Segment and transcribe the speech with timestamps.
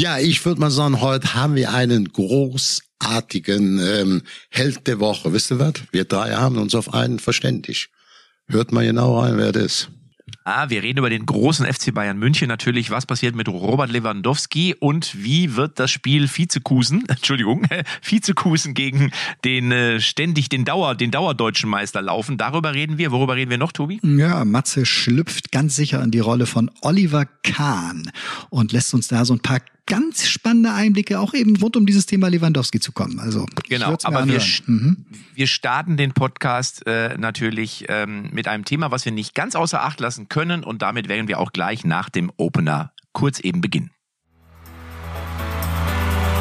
[0.00, 5.32] Ja, ich würde mal sagen, heute haben wir einen großartigen ähm, Held der Woche.
[5.32, 5.74] Wisst ihr was?
[5.90, 7.90] Wir drei haben uns auf einen verständigt.
[8.46, 9.90] Hört mal genau rein, wer das ist.
[10.44, 12.90] Ah, wir reden über den großen FC Bayern München natürlich.
[12.90, 17.66] Was passiert mit Robert Lewandowski und wie wird das Spiel Vizekusen, Entschuldigung,
[18.02, 19.10] Vizekusen gegen
[19.44, 22.38] den äh, ständig den Dauer, den Dauerdeutschen Meister laufen?
[22.38, 23.10] Darüber reden wir.
[23.10, 24.00] Worüber reden wir noch, Tobi?
[24.04, 28.12] Ja, Matze schlüpft ganz sicher in die Rolle von Oliver Kahn
[28.48, 32.06] und lässt uns da so ein paar ganz spannende Einblicke auch eben rund um dieses
[32.06, 33.18] Thema Lewandowski zu kommen.
[33.18, 35.06] Also genau, aber wir, mhm.
[35.34, 39.82] wir starten den Podcast äh, natürlich ähm, mit einem Thema, was wir nicht ganz außer
[39.82, 43.90] Acht lassen können und damit werden wir auch gleich nach dem Opener kurz eben beginnen.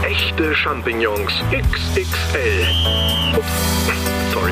[0.03, 2.67] Echte Champignons XXL.
[3.35, 4.52] Ups, sorry.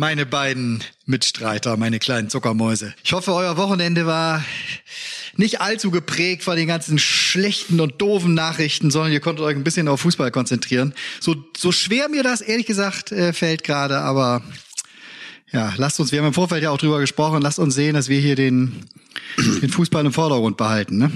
[0.00, 2.94] meine beiden Mitstreiter, meine kleinen Zuckermäuse.
[3.04, 4.42] Ich hoffe, euer Wochenende war
[5.36, 9.62] nicht allzu geprägt von den ganzen schlechten und doofen Nachrichten, sondern ihr konntet euch ein
[9.62, 10.94] bisschen auf Fußball konzentrieren.
[11.20, 14.42] So, so schwer mir das ehrlich gesagt äh, fällt gerade, aber
[15.52, 18.08] ja, lasst uns, wir haben im Vorfeld ja auch drüber gesprochen, lasst uns sehen, dass
[18.08, 18.86] wir hier den,
[19.60, 20.96] den Fußball im Vordergrund behalten.
[20.96, 21.12] Ne?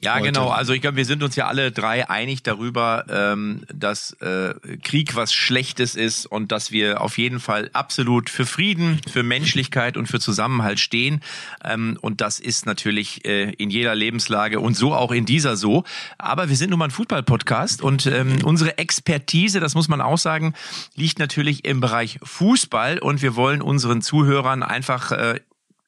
[0.00, 0.26] Ja, heute.
[0.26, 0.48] genau.
[0.48, 5.16] Also ich glaube, wir sind uns ja alle drei einig darüber, ähm, dass äh, Krieg
[5.16, 10.06] was Schlechtes ist und dass wir auf jeden Fall absolut für Frieden, für Menschlichkeit und
[10.06, 11.20] für Zusammenhalt stehen.
[11.64, 15.82] Ähm, und das ist natürlich äh, in jeder Lebenslage und so auch in dieser so.
[16.16, 20.18] Aber wir sind nun mal ein Fußball-Podcast und ähm, unsere Expertise, das muss man auch
[20.18, 20.54] sagen,
[20.94, 25.40] liegt natürlich im Bereich Fußball und wir wollen unseren Zuhörern einfach äh,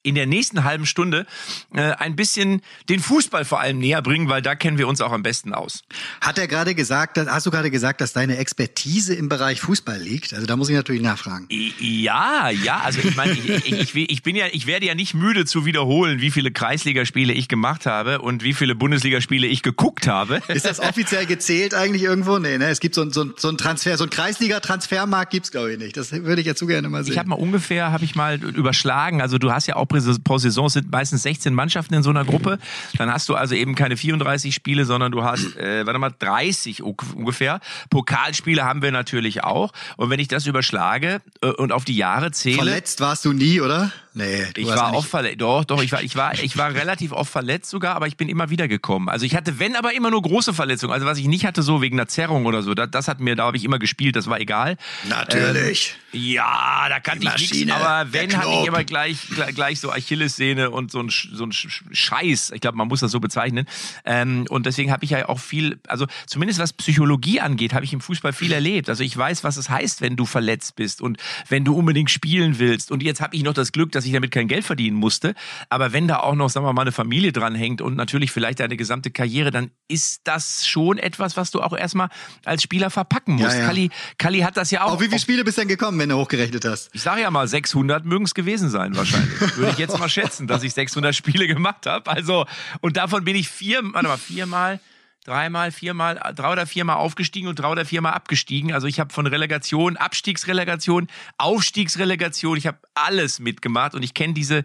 [0.03, 1.27] in der nächsten halben Stunde
[1.75, 5.13] äh, ein bisschen den Fußball vor allem näher bringen, weil da kennen wir uns auch
[5.13, 5.83] am besten aus.
[6.21, 10.01] Hat er gerade gesagt, dass, hast du gerade gesagt, dass deine Expertise im Bereich Fußball
[10.01, 10.33] liegt?
[10.33, 11.47] Also da muss ich natürlich nachfragen.
[11.79, 15.45] Ja, ja, also ich meine, ich, ich, ich, bin ja, ich werde ja nicht müde
[15.45, 20.41] zu wiederholen, wie viele Kreisligaspiele ich gemacht habe und wie viele Bundesligaspiele ich geguckt habe.
[20.49, 22.39] Ist das offiziell gezählt eigentlich irgendwo?
[22.39, 22.69] Nee, ne?
[22.69, 25.97] Es gibt so, so, so ein Transfer, so ein Kreisliga-Transfermarkt gibt's glaube ich nicht.
[25.97, 27.13] Das würde ich ja zu gerne mal sehen.
[27.13, 29.21] Ich habe mal ungefähr, habe ich mal überschlagen.
[29.21, 29.90] Also du hast ja auch
[30.25, 32.59] pro Saison sind meistens 16 Mannschaften in so einer Gruppe.
[32.97, 36.83] Dann hast du also eben keine 34 Spiele, sondern du hast, äh, warte mal, 30
[36.83, 37.61] ungefähr.
[37.91, 39.73] Pokalspiele haben wir natürlich auch.
[39.97, 42.57] Und wenn ich das überschlage äh, und auf die Jahre zähle.
[42.57, 43.93] Verletzt warst du nie, oder?
[44.13, 45.41] Nee, ich war oft verletzt.
[45.41, 48.29] Doch, doch, ich war, ich war, ich war relativ oft verletzt sogar, aber ich bin
[48.29, 49.09] immer wieder gekommen.
[49.09, 50.93] Also ich hatte, wenn aber immer nur große Verletzungen.
[50.93, 53.37] Also was ich nicht hatte, so wegen einer Zerrung oder so, das, das hat mir,
[53.37, 54.77] da habe ich immer gespielt, das war egal.
[55.09, 55.97] Natürlich.
[56.13, 59.93] Ähm, ja, da kannte ich nichts, aber wenn hatte ich immer gleich, gleich, gleich so
[59.93, 62.51] Achillessehne und so ein, so ein Scheiß.
[62.53, 63.67] Ich glaube, man muss das so bezeichnen.
[64.05, 67.93] Ähm, und deswegen habe ich ja auch viel, also zumindest was Psychologie angeht, habe ich
[67.93, 68.89] im Fußball viel erlebt.
[68.89, 72.59] Also ich weiß, was es heißt, wenn du verletzt bist und wenn du unbedingt spielen
[72.59, 72.91] willst.
[72.91, 75.35] Und jetzt habe ich noch das Glück, dass dass ich damit kein Geld verdienen musste.
[75.69, 78.79] Aber wenn da auch noch, sagen wir mal, eine Familie dranhängt und natürlich vielleicht deine
[78.79, 82.09] gesamte Karriere, dann ist das schon etwas, was du auch erstmal
[82.47, 83.53] als Spieler verpacken musst.
[83.53, 83.67] Ja, ja.
[83.67, 84.93] Kalli, Kalli hat das ja auch.
[84.93, 86.89] Auf wie viele Spiele bist du denn gekommen, wenn du hochgerechnet hast?
[86.95, 89.39] Ich sage ja mal, 600 mögen es gewesen sein wahrscheinlich.
[89.57, 92.11] Würde ich jetzt mal schätzen, dass ich 600 Spiele gemacht habe.
[92.11, 92.47] Also,
[92.81, 94.81] und davon bin ich vier, warte mal, viermal
[95.25, 98.73] dreimal, viermal, drei oder viermal aufgestiegen und drei oder viermal abgestiegen.
[98.73, 101.09] Also ich habe von Relegation, Abstiegsrelegation,
[101.39, 104.65] Aufstiegsrelegation, ich habe alles mitgemacht und ich kenne diese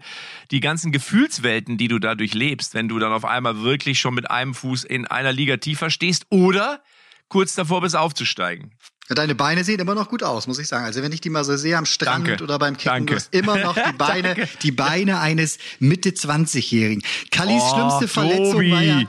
[0.50, 4.30] die ganzen Gefühlswelten, die du dadurch lebst, wenn du dann auf einmal wirklich schon mit
[4.30, 6.82] einem Fuß in einer Liga tiefer stehst oder
[7.28, 8.72] kurz davor bist aufzusteigen.
[9.08, 10.84] Deine Beine sehen immer noch gut aus, muss ich sagen.
[10.84, 12.42] Also wenn ich die mal so sehe am Strand Danke.
[12.42, 17.04] oder beim Kicken, du hast immer noch die Beine, die Beine eines Mitte 20-Jährigen.
[17.30, 18.72] Kallis oh, schlimmste Verletzung Tobi.
[18.72, 19.02] war ja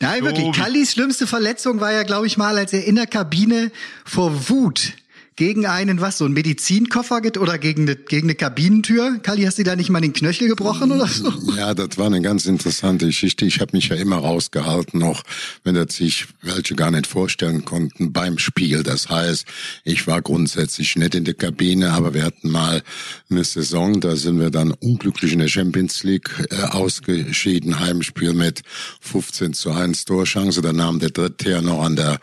[0.00, 0.52] Nein, wirklich.
[0.52, 3.70] Kallis schlimmste Verletzung war ja, glaube ich, mal, als er in der Kabine
[4.04, 4.92] vor Wut
[5.36, 9.18] gegen einen was, so ein Medizinkoffer geht oder gegen eine, gegen eine Kabinentür?
[9.22, 11.30] Kali, hast du da nicht mal den Knöchel gebrochen oder so?
[11.56, 13.44] Ja, das war eine ganz interessante Geschichte.
[13.44, 15.22] Ich habe mich ja immer rausgehalten, auch
[15.62, 18.82] wenn das sich welche gar nicht vorstellen konnten beim Spiel.
[18.82, 19.46] Das heißt,
[19.84, 22.82] ich war grundsätzlich nicht in der Kabine, aber wir hatten mal
[23.30, 28.62] eine Saison, da sind wir dann unglücklich in der Champions League äh, ausgeschieden, Heimspiel mit
[29.00, 30.62] 15 zu 1 Torchance.
[30.62, 32.20] Da nahm der dritte ja noch an der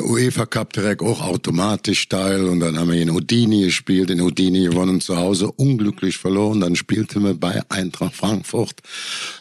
[0.00, 4.64] UEFA Cup direkt auch automatisch teil und dann haben wir in Udini gespielt, in Udini
[4.64, 8.80] gewonnen zu Hause, unglücklich verloren, dann spielten wir bei Eintracht Frankfurt,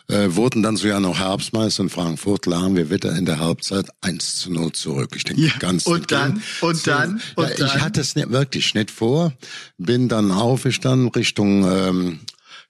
[0.07, 4.37] äh, wurden dann sogar noch Herbstmeister in Frankfurt, lagen wir wieder in der Halbzeit 1
[4.37, 5.11] zu 0 zurück.
[5.15, 7.67] Ich denke, ja, ganz und dann, und so, dann, und ja, dann.
[7.67, 9.33] Ich hatte es nicht, wirklich nicht vor,
[9.77, 12.19] bin dann aufgestanden Richtung ähm,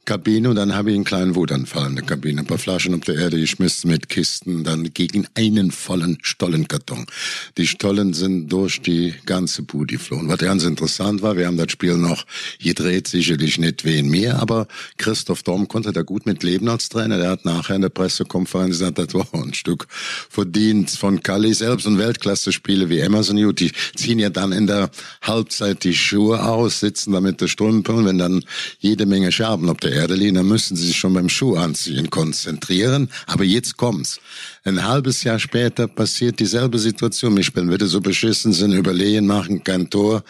[0.06, 2.42] Kabine und dann habe ich einen kleinen Wutanfall in der Kabine.
[2.42, 7.06] Ein paar Flaschen auf der Erde geschmissen mit Kisten, dann gegen einen vollen Stollenkarton.
[7.58, 10.28] Die Stollen sind durch die ganze Bude geflohen.
[10.28, 12.26] Was ganz interessant war, wir haben das Spiel noch
[12.60, 14.68] gedreht, sicherlich nicht wie in mir, aber
[14.98, 17.18] Christoph Dorm konnte da gut mit leben als Trainer.
[17.18, 19.88] Der hat nachher in der Pressekonferenz gesagt, das war ein Stück
[20.30, 24.90] verdient von Kali selbst und Weltklasse-Spiele wie Emerson Hugh, die ziehen ja dann in der
[25.22, 28.44] Halbzeit die Schuhe aus, sitzen da mit der und wenn dann
[28.80, 32.10] jede Menge Scherben auf der Erde liegen, dann müssen sie sich schon beim Schuh anziehen
[32.10, 33.10] konzentrieren.
[33.28, 34.20] Aber jetzt kommt's.
[34.64, 37.38] Ein halbes Jahr später passiert dieselbe Situation.
[37.38, 40.24] Ich bin wieder so beschissen, sind überlegen, machen kein Tor.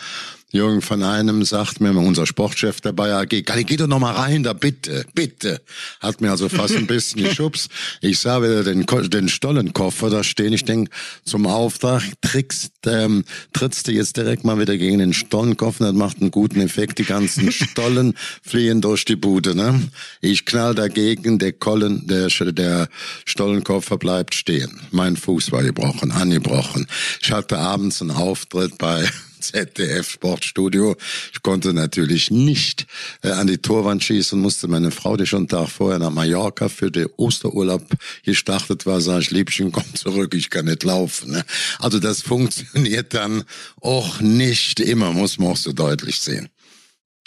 [0.52, 4.44] Jürgen von einem sagt mir, unser Sportchef der Bayer AG, geh doch noch mal rein,
[4.44, 5.62] da bitte, bitte.
[6.02, 7.70] Hat mir also fast ein bisschen geschubst.
[8.02, 10.52] Ich sah wieder den, den Stollenkoffer da stehen.
[10.52, 10.90] Ich denk
[11.24, 16.20] zum Auftrag, trickst, ähm, trittst du jetzt direkt mal wieder gegen den Stollenkoffer, das macht
[16.20, 17.00] einen guten Effekt.
[17.00, 19.82] Die ganzen Stollen fliehen durch die Bude, ne?
[20.20, 22.90] Ich knall dagegen, der Kollen, der, der
[23.26, 24.82] Stollenkoffer bleibt stehen.
[24.92, 26.88] Mein Fuß war gebrochen, angebrochen.
[27.22, 29.10] Ich hatte abends einen Auftritt bei
[29.42, 30.96] ZDF Sportstudio.
[31.34, 32.88] Ich konnte natürlich nicht
[33.24, 36.70] äh, an die Torwand schießen, musste meine Frau, die schon einen Tag vorher nach Mallorca
[36.70, 37.86] für den Osterurlaub
[38.24, 41.32] gestartet war, sag ich, Liebchen, komm zurück, ich kann nicht laufen.
[41.32, 41.44] Ne?
[41.80, 43.44] Also das funktioniert dann
[43.82, 46.50] auch nicht immer, muss man auch so deutlich sehen.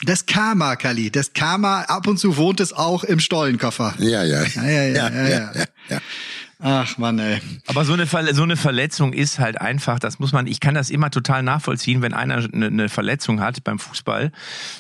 [0.02, 3.94] Das Karma, Kali, das Karma, ab und zu wohnt es auch im Stollenkoffer.
[3.99, 4.43] Ja, ja.
[4.43, 5.28] Ja, ja, ja, ja.
[5.28, 6.00] ja, ja, ja.
[6.61, 7.41] Ach man, ey.
[7.67, 10.91] Aber so eine, so eine Verletzung ist halt einfach, das muss man, ich kann das
[10.91, 14.33] immer total nachvollziehen, wenn einer eine, eine Verletzung hat beim Fußball,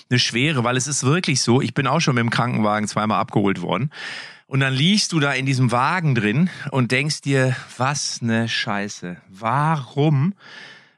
[0.08, 3.20] eine schwere, weil es ist wirklich so, ich bin auch schon mit dem Krankenwagen zweimal
[3.20, 3.90] abgeholt worden.
[4.46, 9.16] Und dann liegst du da in diesem Wagen drin und denkst dir, was ne Scheiße.
[9.28, 10.34] Warum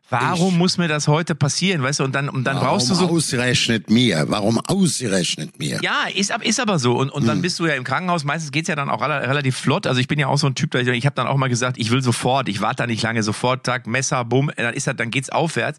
[0.08, 2.04] Warum ich, muss mir das heute passieren, weißt du?
[2.04, 3.08] Und dann, und dann brauchst du so.
[3.08, 4.26] ausgerechnet mir?
[4.28, 5.80] Warum ausgerechnet mir?
[5.82, 6.96] Ja, ist, ist aber so.
[6.96, 7.28] Und, und hm.
[7.28, 8.22] dann bist du ja im Krankenhaus.
[8.22, 9.86] Meistens geht's ja dann auch relativ flott.
[9.86, 11.76] Also ich bin ja auch so ein Typ, ich, ich habe dann auch mal gesagt,
[11.78, 12.48] ich will sofort.
[12.48, 13.24] Ich warte da nicht lange.
[13.24, 14.52] Sofort, Tag, Messer, Bumm.
[14.56, 15.78] Dann ist das, dann geht's aufwärts.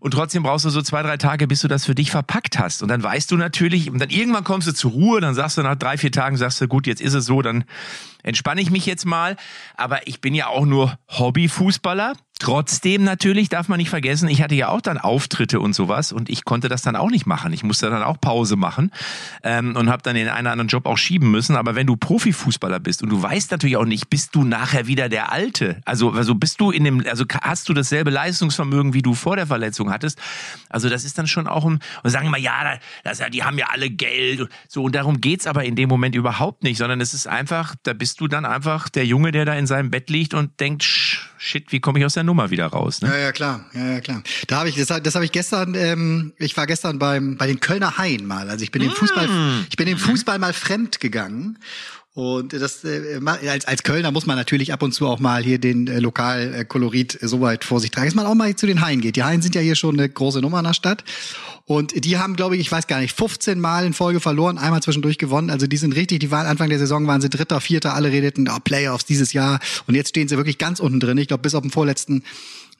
[0.00, 2.82] Und trotzdem brauchst du so zwei, drei Tage, bis du das für dich verpackt hast.
[2.82, 5.20] Und dann weißt du natürlich, und dann irgendwann kommst du zur Ruhe.
[5.20, 7.42] Dann sagst du nach drei, vier Tagen, sagst du, gut, jetzt ist es so.
[7.42, 7.64] Dann
[8.26, 9.36] entspanne ich mich jetzt mal.
[9.76, 12.12] Aber ich bin ja auch nur Hobbyfußballer.
[12.38, 16.28] Trotzdem natürlich darf man nicht vergessen, ich hatte ja auch dann Auftritte und sowas und
[16.28, 17.50] ich konnte das dann auch nicht machen.
[17.54, 18.92] Ich musste dann auch Pause machen
[19.42, 21.56] ähm, und habe dann den einen oder anderen Job auch schieben müssen.
[21.56, 25.08] Aber wenn du Profifußballer bist und du weißt natürlich auch nicht, bist du nachher wieder
[25.08, 25.80] der Alte?
[25.86, 29.46] Also, also bist du in dem, also hast du dasselbe Leistungsvermögen, wie du vor der
[29.46, 30.18] Verletzung hattest?
[30.68, 33.68] Also das ist dann schon auch ein, und sagen immer, ja, das, die haben ja
[33.72, 34.46] alle Geld.
[34.68, 37.94] So, und darum geht's aber in dem Moment überhaupt nicht, sondern es ist einfach, da
[37.94, 41.70] bist du dann einfach der Junge, der da in seinem Bett liegt und denkt, shit,
[41.72, 43.02] wie komme ich aus der Nummer wieder raus?
[43.02, 43.08] Ne?
[43.08, 44.22] Ja, ja, klar, ja, ja, klar.
[44.46, 47.60] Da habe ich, das, das habe ich gestern, ähm, ich war gestern beim bei den
[47.60, 48.48] Kölner Haien mal.
[48.48, 48.86] Also ich bin mm.
[48.86, 49.28] dem Fußball,
[49.68, 51.58] ich bin dem Fußball mal fremd gegangen
[52.16, 55.58] und das äh, als, als Kölner muss man natürlich ab und zu auch mal hier
[55.58, 58.80] den äh, Lokalkolorit äh, so weit vor sich tragen, dass man auch mal zu den
[58.80, 59.16] Haien geht.
[59.16, 61.04] Die Haien sind ja hier schon eine große Nummer in der Stadt.
[61.66, 64.82] Und die haben, glaube ich, ich weiß gar nicht, 15 Mal in Folge verloren, einmal
[64.82, 65.50] zwischendurch gewonnen.
[65.50, 68.48] Also die sind richtig, die waren Anfang der Saison waren sie Dritter, Vierter, alle redeten,
[68.48, 69.60] oh, Playoffs dieses Jahr.
[69.86, 71.18] Und jetzt stehen sie wirklich ganz unten drin.
[71.18, 72.22] Ich glaube, bis auf den vorletzten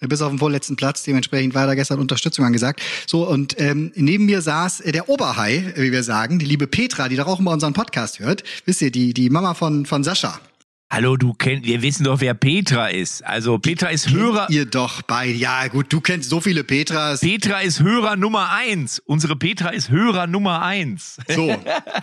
[0.00, 1.02] bis auf den vorletzten Platz.
[1.02, 2.82] Dementsprechend war da gestern Unterstützung angesagt.
[3.06, 7.08] So, und ähm, neben mir saß äh, der Oberhai, wie wir sagen, die liebe Petra,
[7.08, 8.44] die doch auch immer unseren Podcast hört.
[8.64, 10.40] Wisst ihr, die, die Mama von, von Sascha.
[10.88, 13.26] Hallo, du kennst, wir wissen doch, wer Petra ist.
[13.26, 14.46] Also Petra ist Hörer.
[14.50, 17.20] Ihr doch bei, ja gut, du kennst so viele Petras.
[17.20, 19.02] Petra ist Hörer Nummer eins.
[19.04, 21.16] Unsere Petra ist Hörer Nummer eins.
[21.28, 21.52] So.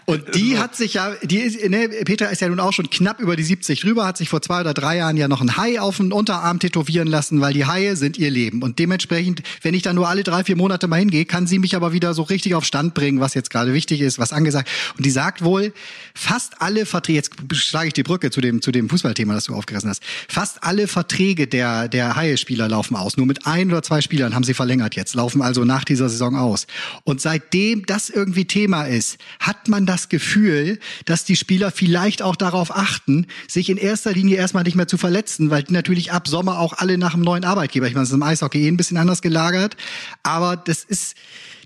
[0.06, 3.22] Und die hat sich ja, die ist, ne, Petra ist ja nun auch schon knapp
[3.22, 5.80] über die 70 drüber, hat sich vor zwei oder drei Jahren ja noch ein Hai
[5.80, 8.63] auf den Unterarm tätowieren lassen, weil die Haie sind ihr Leben.
[8.63, 11.78] Und dementsprechend, wenn ich da nur alle drei, vier Monate mal hingehe, kann sie mich
[11.78, 14.70] aber wieder so richtig auf Stand bringen, was jetzt gerade wichtig ist, was angesagt.
[14.98, 15.74] Und die sagt wohl,
[16.13, 19.56] fast alle Verträge, jetzt schlage ich die Brücke zu dem, zu dem Fußballthema, das du
[19.56, 20.03] aufgerissen hast.
[20.27, 23.18] Fast alle Verträge der, der Haie-Spieler laufen aus.
[23.18, 26.36] Nur mit ein oder zwei Spielern haben sie verlängert jetzt, laufen also nach dieser Saison
[26.36, 26.68] aus.
[27.03, 32.36] Und seitdem das irgendwie Thema ist, hat man das Gefühl, dass die Spieler vielleicht auch
[32.36, 36.27] darauf achten, sich in erster Linie erstmal nicht mehr zu verletzen, weil die natürlich ab
[36.27, 38.77] Sommer auch alle nach einem neuen Arbeitgeber, ich meine, das ist im Eishockey eh ein
[38.77, 39.77] bisschen anders gelagert,
[40.24, 41.15] aber das ist,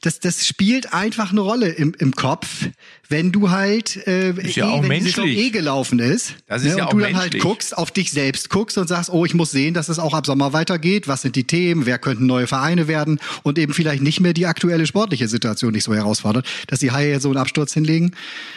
[0.01, 2.67] das, das spielt einfach eine Rolle im, im Kopf,
[3.09, 5.37] wenn du halt äh, ist ja eh, auch wenn menschlich.
[5.37, 7.33] eh gelaufen ist, das ist ne, ja und auch du dann menschlich.
[7.33, 10.13] halt guckst, auf dich selbst guckst und sagst, oh, ich muss sehen, dass es auch
[10.13, 14.03] ab Sommer weitergeht, was sind die Themen, wer könnten neue Vereine werden und eben vielleicht
[14.03, 17.73] nicht mehr die aktuelle sportliche Situation nicht so herausfordert, dass die Haie so einen Absturz
[17.73, 18.11] hinlegen,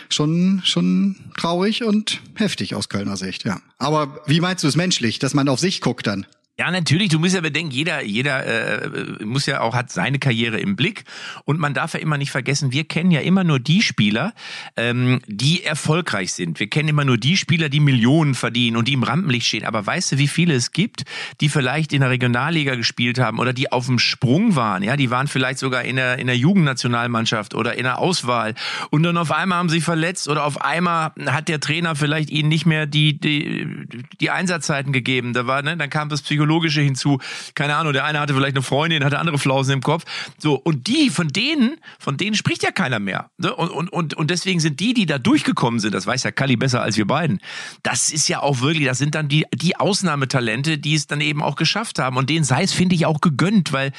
[0.09, 3.61] schon schon traurig und heftig aus Kölner Sicht, ja.
[3.79, 6.27] Aber wie meinst du es menschlich, dass man auf sich guckt dann?
[6.61, 7.09] Ja, natürlich.
[7.09, 11.05] Du musst ja bedenken, jeder, jeder äh, muss ja auch hat seine Karriere im Blick
[11.47, 14.35] und man darf ja immer nicht vergessen, wir kennen ja immer nur die Spieler,
[14.77, 16.61] ähm, die erfolgreich sind.
[16.61, 19.65] Wir kennen immer nur die Spieler, die Millionen verdienen und die im Rampenlicht stehen.
[19.65, 21.05] Aber weißt du, wie viele es gibt,
[21.41, 24.83] die vielleicht in der Regionalliga gespielt haben oder die auf dem Sprung waren?
[24.83, 28.55] Ja, die waren vielleicht sogar in der in der Jugendnationalmannschaft oder in der Auswahl
[28.91, 32.51] und dann auf einmal haben sie verletzt oder auf einmal hat der Trainer vielleicht ihnen
[32.51, 33.87] nicht mehr die die
[34.21, 35.33] die Einsatzzeiten gegeben.
[35.33, 37.19] Da war ne, dann kam das Psychologie Psychologische hinzu.
[37.55, 40.05] Keine Ahnung, der eine hatte vielleicht eine Freundin, hatte andere Flausen im Kopf.
[40.39, 43.31] So, und die, von denen, von denen spricht ja keiner mehr.
[43.39, 43.55] Ne?
[43.55, 46.83] Und, und, und, deswegen sind die, die da durchgekommen sind, das weiß ja Kali besser
[46.83, 47.41] als wir beiden,
[47.85, 51.41] das ist ja auch wirklich, das sind dann die, die Ausnahmetalente, die es dann eben
[51.43, 52.17] auch geschafft haben.
[52.17, 53.93] Und denen sei es, finde ich, auch gegönnt, weil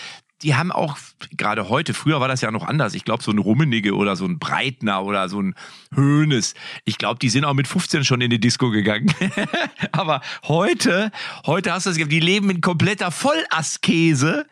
[0.44, 0.98] die haben auch
[1.38, 2.94] gerade heute, früher war das ja noch anders.
[2.94, 5.56] Ich glaube, so ein Rummenige oder so ein Breitner oder so ein
[5.94, 6.54] Höhnes.
[6.86, 9.14] Ich glaube, die sind auch mit 15 schon in die Disco gegangen.
[9.92, 11.12] Aber heute,
[11.46, 14.46] heute hast du das, die leben in kompletter Vollaskese.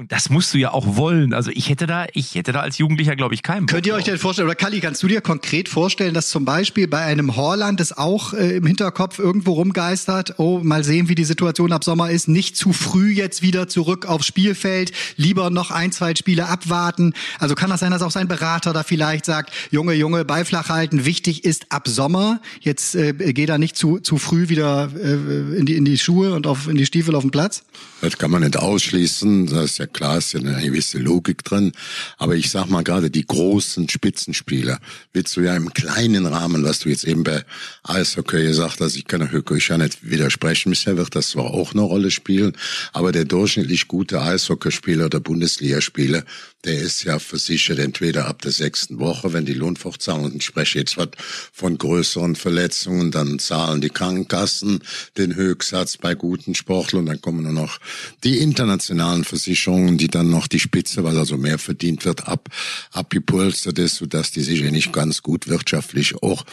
[0.00, 1.34] Und das musst du ja auch wollen.
[1.34, 3.66] Also ich hätte da, ich hätte da als Jugendlicher, glaube ich, keinen.
[3.66, 6.86] Könnt ihr euch denn vorstellen, oder Kali, kannst du dir konkret vorstellen, dass zum Beispiel
[6.86, 11.24] bei einem Horland es auch äh, im Hinterkopf irgendwo rumgeistert, oh, mal sehen, wie die
[11.24, 15.90] Situation ab Sommer ist, nicht zu früh jetzt wieder zurück aufs Spielfeld, lieber noch ein,
[15.90, 17.12] zwei Spiele abwarten.
[17.40, 21.06] Also kann das sein, dass auch sein Berater da vielleicht sagt, Junge, Junge, Beiflach halten,
[21.06, 25.66] wichtig ist ab Sommer, jetzt äh, geh da nicht zu, zu früh wieder äh, in,
[25.66, 27.64] die, in die Schuhe und auf, in die Stiefel auf den Platz?
[28.00, 31.72] Das kann man nicht ausschließen, das ist ja klar, ist ja eine gewisse Logik drin.
[32.16, 34.78] Aber ich sag mal gerade die großen Spitzenspieler
[35.12, 37.44] willst du ja im kleinen Rahmen, was du jetzt eben bei
[37.84, 41.82] Eishockey gesagt hast, ich kann Höcke ja nicht widersprechen, bisher wird das zwar auch eine
[41.82, 42.56] Rolle spielen,
[42.92, 46.24] aber der durchschnittlich gute Eishockeyspieler oder Bundesligaspieler,
[46.64, 50.96] der ist ja versichert entweder ab der sechsten Woche, wenn die Lohnfortzahlung, ich spreche jetzt
[51.52, 54.80] von größeren Verletzungen, dann zahlen die Krankenkassen
[55.16, 57.78] den Höchstsatz bei guten Sportlern, dann kommen nur noch
[58.24, 62.48] die internationalen Versicherungen, die dann noch die Spitze, weil also mehr verdient wird, ab,
[62.90, 66.44] abgepolstert ist, sodass die sich ja nicht ganz gut wirtschaftlich auch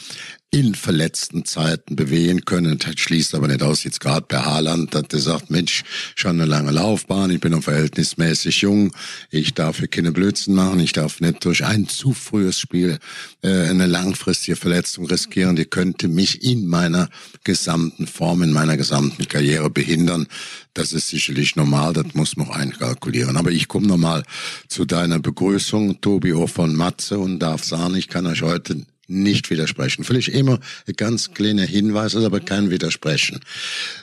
[0.56, 2.78] in verletzten Zeiten bewegen können.
[2.78, 5.84] Das schließt aber nicht aus, jetzt gerade bei Haaland, dass der sagt, Mensch,
[6.16, 8.94] schon eine lange Laufbahn, ich bin noch verhältnismäßig jung,
[9.32, 13.00] ich darf hier keine Blödsinn machen, ich darf nicht durch ein zu frühes Spiel
[13.42, 17.10] äh, eine langfristige Verletzung riskieren, die könnte mich in meiner
[17.44, 20.26] gesamten Form, in meiner gesamten Karriere behindern.
[20.74, 23.36] Das ist sicherlich normal, das muss man auch einkalkulieren.
[23.36, 24.24] Aber ich komme nochmal
[24.70, 29.50] zu deiner Begrüßung, Tobi O von Matze und darf sagen, ich kann euch heute nicht
[29.50, 30.04] widersprechen.
[30.04, 33.40] Vielleicht immer ein ganz kleiner Hinweis, aber kein Widersprechen.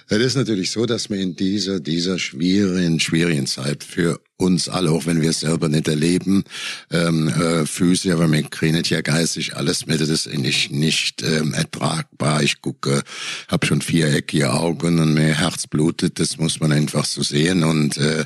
[0.09, 4.90] Es ist natürlich so, dass wir in dieser, dieser schwierigen, schwierigen Zeit für uns alle,
[4.90, 6.44] auch wenn wir es selber nicht erleben,
[6.90, 11.54] ähm, äh, physisch, aber wir kriegen ja geistig alles mit, das ist nicht, nicht ähm,
[11.54, 12.42] ertragbar.
[12.42, 13.02] Ich gucke,
[13.49, 17.97] habe schon viereckige Augen und mir Herz blutet, das muss man einfach so sehen und
[17.99, 18.25] äh,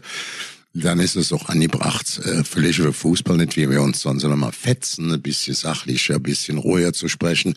[0.83, 4.53] dann ist es auch angebracht, äh, völlig über Fußball nicht, wie wir uns sonst mal
[4.53, 7.55] fetzen, ein bisschen sachlicher, ein bisschen ruhiger zu sprechen.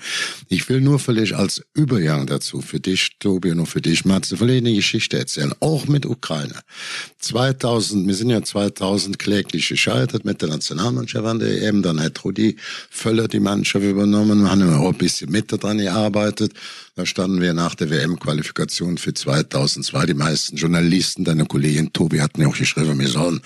[0.47, 4.65] Ich will nur völlig als Übergang dazu, für dich, Tobi, und für dich, Matze, vielleicht
[4.65, 6.59] eine Geschichte erzählen, auch mit Ukraine.
[7.19, 12.23] 2000, wir sind ja 2000 kläglich gescheitert mit der Nationalmannschaft an der EM, dann hat
[12.23, 12.55] Rudi
[12.89, 16.53] Völler die Mannschaft übernommen, wir haben auch ein bisschen mit daran gearbeitet.
[16.95, 20.07] Da standen wir nach der WM-Qualifikation für 2002.
[20.07, 23.41] Die meisten Journalisten, deine Kollegin Tobi hatten ja auch geschrieben, wir sollen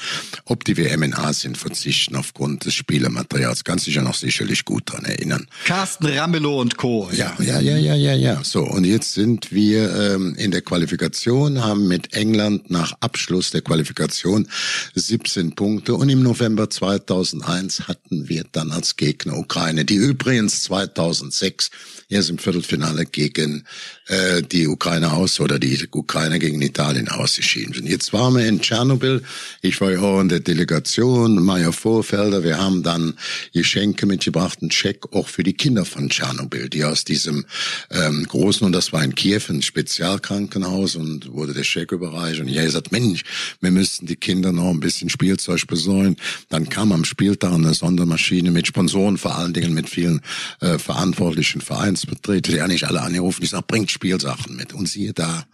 [0.45, 3.63] ob die WM in Asien verzichten aufgrund des Spielermaterials.
[3.63, 5.47] Kannst dich ja noch sicherlich gut dran erinnern.
[5.65, 7.09] Carsten Ramelow und Co.
[7.13, 8.43] Ja, ja, ja, ja, ja, ja.
[8.43, 13.61] So, und jetzt sind wir ähm, in der Qualifikation, haben mit England nach Abschluss der
[13.61, 14.47] Qualifikation
[14.95, 21.69] 17 Punkte und im November 2001 hatten wir dann als Gegner Ukraine, die übrigens 2006
[22.13, 23.63] erst im Viertelfinale gegen
[24.07, 27.87] äh, die Ukraine aus oder die Ukraine gegen Italien ausgeschieden sind.
[27.87, 29.23] Jetzt waren wir in Tschernobyl.
[29.61, 32.43] Ich war ja auch in der Delegation, Meier Vorfelder.
[32.43, 33.15] Wir haben dann
[33.53, 37.45] Geschenke mitgebracht, einen Scheck auch für die Kinder von Tschernobyl, die aus diesem
[37.89, 42.39] ähm, großen, und das war in Kiew, ein Spezialkrankenhaus und wurde der Scheck überreicht.
[42.39, 43.23] Und ich habe gesagt, Mensch,
[43.61, 46.17] wir müssten die Kinder noch ein bisschen Spielzeug besorgen.
[46.49, 50.21] Dann kam am Spieltag eine Sondermaschine mit Sponsoren, vor allen Dingen mit vielen
[50.59, 51.61] äh, verantwortlichen
[52.03, 53.43] Vereinsbetreten, die eigentlich alle angerufen.
[53.43, 54.73] Ich sag, bringt Spielsachen mit.
[54.73, 55.45] Und siehe da,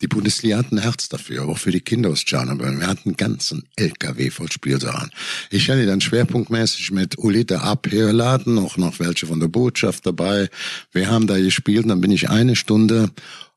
[0.00, 2.78] die Bundesliga hat ein Herz dafür, auch für die Kinder aus Tschernobyl.
[2.78, 5.10] Wir hatten einen ganzen LKW voll Spielsachen.
[5.50, 10.48] Ich hatte dann schwerpunktmäßig mit Uli der Abhörladen, auch noch welche von der Botschaft dabei.
[10.92, 13.10] Wir haben da gespielt, dann bin ich eine Stunde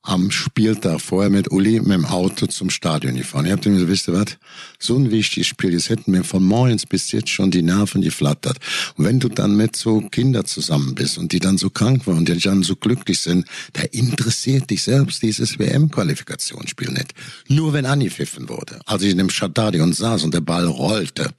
[0.03, 3.45] am Spieltag vorher mit Uli mit dem Auto zum Stadion gefahren.
[3.45, 4.37] Ich hab dem gesagt, wisst ihr was?
[4.77, 8.57] So ein wichtiges Spiel, das hätten mir von morgens bis jetzt schon die Nerven geflattert.
[8.97, 12.17] Und wenn du dann mit so Kindern zusammen bist und die dann so krank waren
[12.17, 17.13] und die dann so glücklich sind, da interessiert dich selbst dieses WM-Qualifikationsspiel nicht.
[17.47, 18.81] Nur wenn angepfiffen wurde.
[18.85, 21.29] Als ich in dem Stadion saß und der Ball rollte.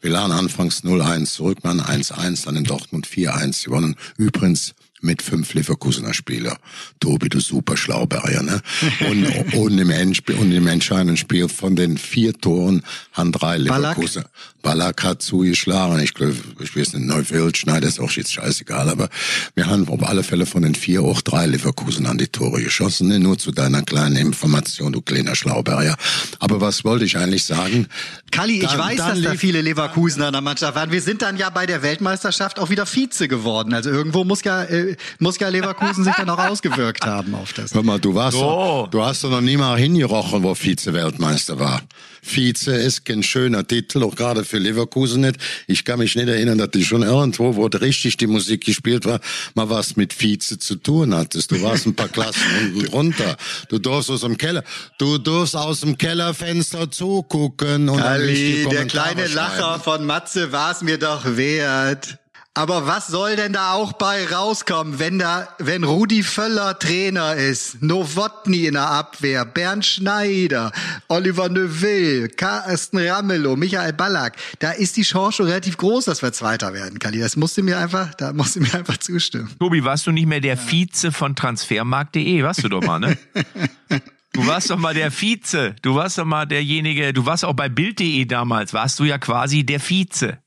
[0.00, 3.94] Wir lagen anfangs 0-1 zurück, man 1-1, dann in Dortmund 4-1 gewonnen.
[4.16, 6.58] Übrigens mit fünf Leverkusener Spieler.
[7.00, 8.60] Tobi, du super Schlauberger, ne?
[9.08, 14.26] Und, und, im Endspiel, und im entscheidenden Spiel von den vier Toren haben drei Leverkusener.
[14.62, 16.00] Ballack hat zugeschlagen.
[16.00, 19.08] Ich glaube, ich weiß nicht, Neufeld, Schneider ist auch jetzt scheißegal, aber
[19.54, 23.08] wir haben auf alle Fälle von den vier auch drei Leverkusen an die Tore geschossen.
[23.08, 23.20] Ne?
[23.20, 25.96] Nur zu deiner kleinen Information, du kleiner Schlauberger.
[26.40, 27.86] Aber was wollte ich eigentlich sagen?
[28.30, 30.90] Kalli, ich weiß, dass da viele Leverkusener in der Mannschaft waren.
[30.90, 33.72] Wir sind dann ja bei der Weltmeisterschaft auch wieder Vize geworden.
[33.72, 34.87] Also irgendwo muss ja, äh,
[35.18, 37.74] muss ja Leverkusen sich dann auch ausgewirkt haben auf das.
[37.74, 38.42] Hör mal, du warst so.
[38.42, 41.82] doch, du hast doch noch nie mal hingerochen, wo Vize-Weltmeister war.
[42.22, 45.36] Vize ist kein schöner Titel, auch gerade für Leverkusen nicht.
[45.66, 49.20] Ich kann mich nicht erinnern, dass du schon irgendwo, wo richtig die Musik gespielt war,
[49.54, 51.50] mal was mit Vize zu tun hattest.
[51.50, 52.42] Du warst ein paar Klassen
[52.74, 53.36] unten drunter.
[53.68, 54.64] Du durfst aus dem Keller,
[54.98, 60.82] du durfst aus dem Kellerfenster zugucken und Ali, der kleine Lacher von Matze war es
[60.82, 62.18] mir doch wert.
[62.58, 67.80] Aber was soll denn da auch bei rauskommen, wenn da, wenn Rudi Völler Trainer ist,
[67.84, 70.72] Nowotny in der Abwehr, Bernd Schneider,
[71.06, 76.32] Oliver Neuville, Carsten Ramelow, Michael Ballack, da ist die Chance schon relativ groß, dass wir
[76.32, 77.20] Zweiter werden, Kali.
[77.20, 79.54] Das musst du mir einfach, da musst du mir einfach zustimmen.
[79.60, 80.58] Tobi, warst du nicht mehr der.
[80.58, 82.42] Vize von Transfermarkt.de?
[82.42, 83.16] Warst du doch mal, ne?
[84.32, 85.74] Du warst doch mal der Vize.
[85.82, 89.64] Du warst doch mal derjenige, du warst auch bei Bild.de damals, warst du ja quasi
[89.64, 90.38] der Vize.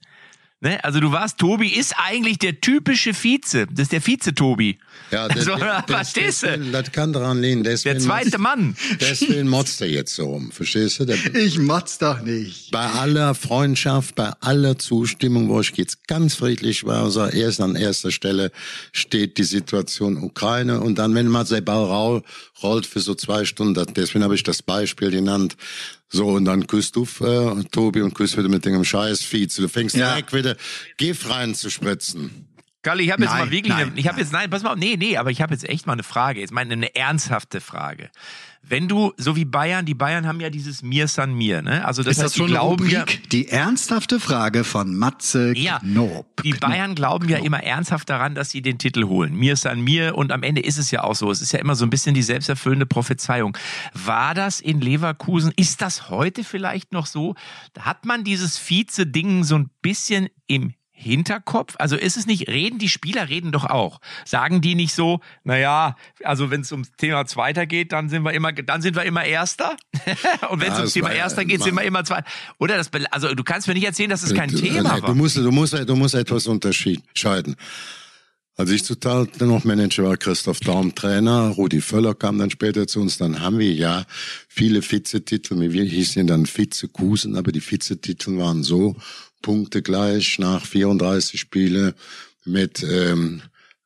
[0.61, 0.83] Ne?
[0.83, 3.65] Also du warst, Tobi ist eigentlich der typische Vize.
[3.67, 4.77] Das ist der Vize-Tobi.
[5.09, 6.59] Ja, das, also, das, verstehst du?
[6.71, 7.63] Das kann daran liegen.
[7.63, 8.75] Deswegen der zweite Mann.
[8.99, 10.51] Deswegen motzt er jetzt so rum.
[10.51, 11.05] Verstehst du?
[11.05, 12.71] Der, ich motz doch nicht.
[12.71, 17.75] Bei aller Freundschaft, bei aller Zustimmung, wo ich jetzt ganz friedlich war, also erst an
[17.75, 18.51] erster Stelle
[18.91, 22.23] steht die Situation Ukraine und dann, wenn man der Ball
[22.63, 25.57] rollt für so zwei Stunden, deswegen habe ich das Beispiel genannt,
[26.13, 29.61] so, und dann küsst du, äh, Tobi, und küsst wieder mit dem scheiß Vize.
[29.61, 30.09] Du fängst ja.
[30.09, 30.57] direkt wieder
[30.97, 32.49] Gift reinzuspritzen.
[32.83, 34.97] Kalli, ich habe jetzt mal wirklich, nein, eine, ich habe jetzt, nein, pass mal, nee,
[34.97, 38.09] nee, aber ich habe jetzt echt mal eine Frage, jetzt meine eine ernsthafte Frage.
[38.63, 41.85] Wenn du, so wie Bayern, die Bayern haben ja dieses Mir San Mir, ne?
[41.85, 45.79] Also das ist heißt, das schon die glauben ja, die ernsthafte Frage von Matze ja,
[45.79, 46.41] Knob.
[46.43, 47.39] Die Bayern glauben Knob.
[47.39, 49.35] ja immer ernsthaft daran, dass sie den Titel holen.
[49.35, 51.31] Mir San Mir und am Ende ist es ja auch so.
[51.31, 53.57] Es ist ja immer so ein bisschen die selbsterfüllende Prophezeiung.
[53.93, 55.51] War das in Leverkusen?
[55.55, 57.35] Ist das heute vielleicht noch so?
[57.79, 61.75] Hat man dieses Vize-Ding so ein bisschen im Hinterkopf?
[61.79, 63.99] Also ist es nicht, reden die Spieler reden doch auch.
[64.25, 68.33] Sagen die nicht so, naja, also wenn es ums Thema Zweiter geht, dann sind wir
[68.33, 69.75] immer, dann sind wir immer Erster.
[70.49, 72.25] Und wenn es ja, ums Thema war, Erster geht, sind wir immer Zweiter.
[72.59, 75.09] Oder das, also du kannst mir nicht erzählen, dass es kein du, Thema nein, war.
[75.09, 77.55] Du musst, du musst, du musst etwas unterscheiden.
[78.57, 82.99] Als ich total noch Manager war, Christoph Daum Trainer, Rudi Völler kam dann später zu
[82.99, 84.05] uns, dann haben wir ja
[84.47, 88.95] viele Vizetitel, wir hießen dann Vizekusen, aber die Vizetitel waren so,
[89.41, 91.95] Punkte gleich nach 34 Spiele
[92.45, 93.41] mit ähm,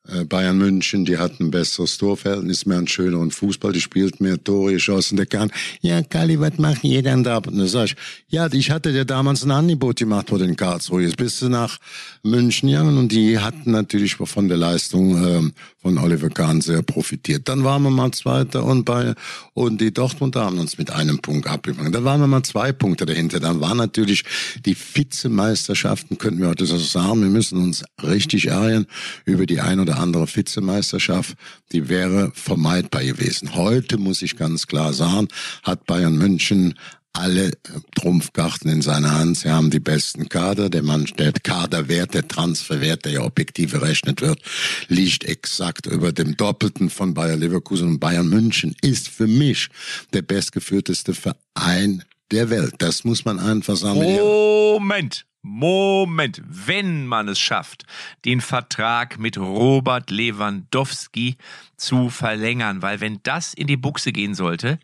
[0.08, 4.44] äh, Bayern München, die hatten ein besseres Torverhältnis, mehr einen schöneren Fußball, die spielt mehr
[4.44, 7.38] Tore geschossen, der kann, ja, Kali, was macht jeder denn da?
[7.38, 7.96] Und dann sag ich,
[8.28, 11.80] ja, ich hatte dir damals ein Angebot gemacht vor den Karlsruhe, jetzt bist du nach
[12.26, 17.48] München gegangen und die hatten natürlich von der Leistung ähm, von Oliver Kahn sehr profitiert.
[17.48, 19.14] Dann waren wir mal Zweiter und bei
[19.54, 21.92] und die Dortmunder haben uns mit einem Punkt abgefangen.
[21.92, 23.40] Dann waren wir mal zwei Punkte dahinter.
[23.40, 24.24] Dann waren natürlich
[24.66, 28.88] die Vizemeisterschaften, könnten wir heute so sagen, wir müssen uns richtig ärgern
[29.26, 31.38] über die ein oder andere Vizemeisterschaft.
[31.72, 33.56] Die wäre vermeidbar gewesen.
[33.56, 35.28] Heute muss ich ganz klar sagen,
[35.64, 36.74] hat Bayern München
[37.18, 37.52] alle
[37.96, 39.38] Trumpfkarten in seiner Hand.
[39.38, 40.70] Sie haben die besten Kader.
[40.70, 44.42] Der Mann, der Kaderwert, der Transferwert, der ja objektiv errechnet wird,
[44.88, 48.76] liegt exakt über dem Doppelten von Bayer Leverkusen und Bayern München.
[48.82, 49.70] Ist für mich
[50.14, 52.76] der bestgeführteste Verein der Welt.
[52.80, 54.00] Das muss man einfach sagen.
[54.00, 55.26] Moment.
[55.48, 57.86] Moment, wenn man es schafft,
[58.26, 61.38] den Vertrag mit Robert Lewandowski
[61.78, 64.80] zu verlängern, weil wenn das in die Buchse gehen sollte,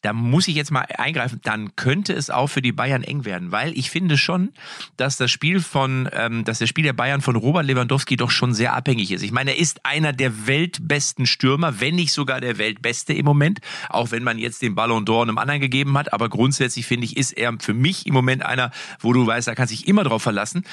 [0.00, 3.52] da muss ich jetzt mal eingreifen, dann könnte es auch für die Bayern eng werden,
[3.52, 4.52] weil ich finde schon,
[4.96, 8.54] dass das Spiel von, ähm, dass das Spiel der Bayern von Robert Lewandowski doch schon
[8.54, 9.22] sehr abhängig ist.
[9.22, 13.60] Ich meine, er ist einer der weltbesten Stürmer, wenn nicht sogar der weltbeste im Moment,
[13.90, 17.18] auch wenn man jetzt den Ballon d'Or einem anderen gegeben hat, aber grundsätzlich finde ich,
[17.18, 20.22] ist er für mich im Moment einer, wo du weißt, da kann sich immer drauf
[20.22, 20.64] verlassen.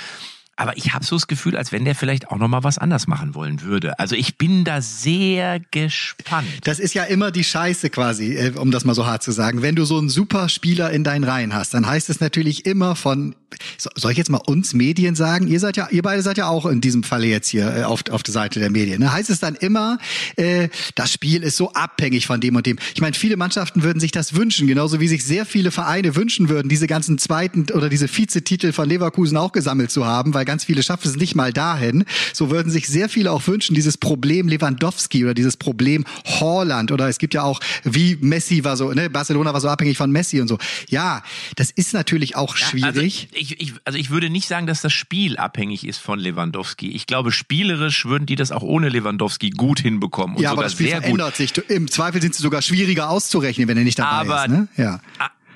[0.56, 3.34] aber ich habe so das Gefühl, als wenn der vielleicht auch noch was anders machen
[3.34, 3.98] wollen würde.
[3.98, 6.48] Also ich bin da sehr gespannt.
[6.64, 9.62] Das ist ja immer die Scheiße quasi, äh, um das mal so hart zu sagen.
[9.62, 12.96] Wenn du so einen super Spieler in deinen Reihen hast, dann heißt es natürlich immer
[12.96, 13.36] von,
[13.78, 15.48] soll ich jetzt mal uns Medien sagen?
[15.48, 18.02] Ihr seid ja, ihr beide seid ja auch in diesem Falle jetzt hier äh, auf,
[18.10, 19.00] auf der Seite der Medien.
[19.00, 19.12] Ne?
[19.12, 19.98] Heißt es dann immer,
[20.36, 22.78] äh, das Spiel ist so abhängig von dem und dem.
[22.94, 26.50] Ich meine, viele Mannschaften würden sich das wünschen, genauso wie sich sehr viele Vereine wünschen
[26.50, 30.66] würden, diese ganzen zweiten oder diese Vizetitel von Leverkusen auch gesammelt zu haben, weil ganz
[30.66, 32.06] viele schaffen es nicht mal dahin.
[32.34, 37.08] So würden sich sehr viele auch wünschen, dieses Problem Lewandowski oder dieses Problem Holland oder
[37.10, 40.42] es gibt ja auch, wie Messi war so, ne, Barcelona war so abhängig von Messi
[40.42, 40.58] und so.
[40.90, 41.24] Ja,
[41.56, 43.28] das ist natürlich auch schwierig.
[43.32, 46.18] Ja, also, ich, ich, also ich würde nicht sagen, dass das Spiel abhängig ist von
[46.18, 46.92] Lewandowski.
[46.92, 50.38] Ich glaube, spielerisch würden die das auch ohne Lewandowski gut hinbekommen.
[50.38, 51.50] Und ja, sogar aber das Spiel sehr verändert gut.
[51.50, 51.70] sich.
[51.70, 54.50] Im Zweifel sind sie sogar schwieriger auszurechnen, wenn er nicht dabei Aber ist.
[54.50, 54.68] Ne?
[54.78, 55.02] Ja.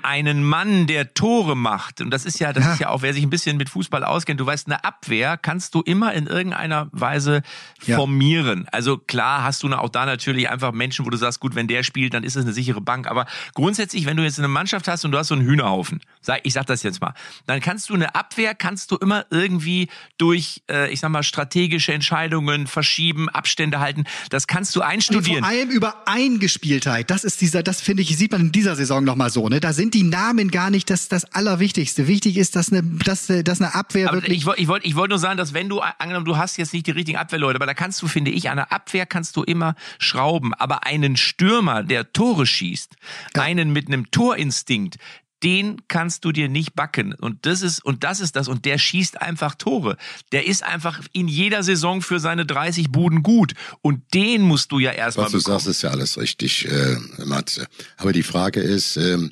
[0.04, 2.74] Einen Mann, der Tore macht, und das ist ja, das Ja.
[2.74, 5.76] ist ja auch, wer sich ein bisschen mit Fußball auskennt, du weißt, eine Abwehr kannst
[5.76, 7.42] du immer in irgendeiner Weise
[7.86, 7.96] Ja.
[7.98, 8.68] formieren.
[8.72, 11.84] Also klar hast du auch da natürlich einfach Menschen, wo du sagst, gut, wenn der
[11.84, 13.08] spielt, dann ist es eine sichere Bank.
[13.08, 16.40] Aber grundsätzlich, wenn du jetzt eine Mannschaft hast und du hast so einen Hühnerhaufen, sag,
[16.44, 17.14] ich sag das jetzt mal,
[17.46, 21.94] dann kannst du eine Abwehr, kannst du immer irgendwie durch, äh, ich sag mal, strategische
[21.94, 24.06] Entscheidungen verschieben, Abstände halten.
[24.30, 25.44] Das kannst du Und einstudieren.
[25.44, 27.10] vor allem über Eingespieltheit.
[27.10, 29.50] Das ist dieser, das finde ich, sieht man in dieser Saison nochmal so.
[29.50, 29.60] Ne?
[29.60, 32.08] Da sind die Namen gar nicht das, das Allerwichtigste.
[32.08, 34.40] Wichtig ist, dass eine, dass, äh, dass eine Abwehr Aber wirklich.
[34.40, 36.74] ich wollte ich wollt, ich wollt nur sagen, dass wenn du, angenommen, du hast jetzt
[36.74, 39.44] nicht die richtigen Abwehrleute, aber da kannst du, finde ich, an der Abwehr kannst du
[39.44, 40.54] immer schrauben.
[40.54, 42.96] Aber einen Stürmer, der Tore schießt,
[43.34, 44.98] einen mit einem Torinstinkt,
[45.44, 47.14] den kannst du dir nicht backen.
[47.14, 48.48] Und das ist, und das ist das.
[48.48, 49.98] Und der schießt einfach Tore.
[50.32, 53.54] Der ist einfach in jeder Saison für seine 30 Buden gut.
[53.82, 55.60] Und den musst du ja erstmal Was du bekommen.
[55.60, 57.68] sagst, ist ja alles richtig, äh, Matze.
[57.98, 59.32] Aber die Frage ist, ähm,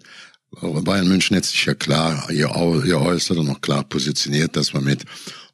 [0.62, 4.74] Bayern München hat sich ja klar, ihr, Au- ihr äußert und noch klar positioniert, dass
[4.74, 5.04] man mit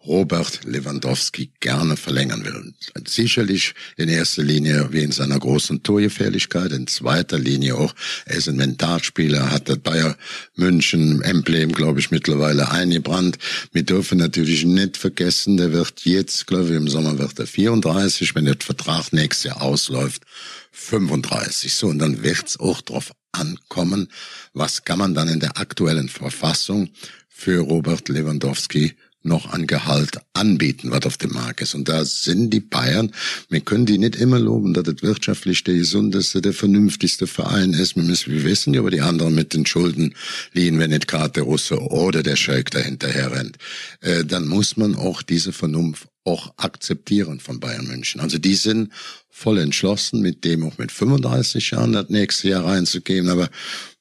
[0.04, 2.74] Robert Lewandowski gerne verlängern will.
[3.08, 7.94] Sicherlich in erster Linie wegen seiner großen Torgefährlichkeit, in zweiter Linie auch,
[8.26, 10.18] er ist ein Mentalspieler, hat das Bayer
[10.56, 13.38] München Emblem, glaube ich, mittlerweile eingebrannt.
[13.74, 18.34] Wir dürfen natürlich nicht vergessen, der wird jetzt, glaube ich, im Sommer wird er 34,
[18.34, 20.24] wenn der Vertrag nächstes Jahr ausläuft,
[20.72, 21.72] 35.
[21.76, 24.10] So, und dann wird's auch drauf ankommen,
[24.54, 26.90] was kann man dann in der aktuellen Verfassung
[27.30, 31.76] für Robert Lewandowski noch an Gehalt anbieten, was auf dem Markt ist.
[31.76, 33.12] Und da sind die Bayern,
[33.50, 37.96] wir können die nicht immer loben, dass das wirtschaftlich der gesundeste, der vernünftigste Verein ist.
[37.96, 40.16] Wir müssen, wir wissen ja, aber die anderen mit den Schulden
[40.54, 43.58] liegen, wenn nicht gerade der Russe oder der Scheik dahinterher rennt.
[44.02, 48.22] Äh, dann muss man auch diese Vernunft auch akzeptieren von Bayern München.
[48.22, 48.92] Also die sind
[49.30, 53.28] voll entschlossen, mit dem auch mit 35 Jahren das nächste Jahr reinzugehen.
[53.30, 53.50] Aber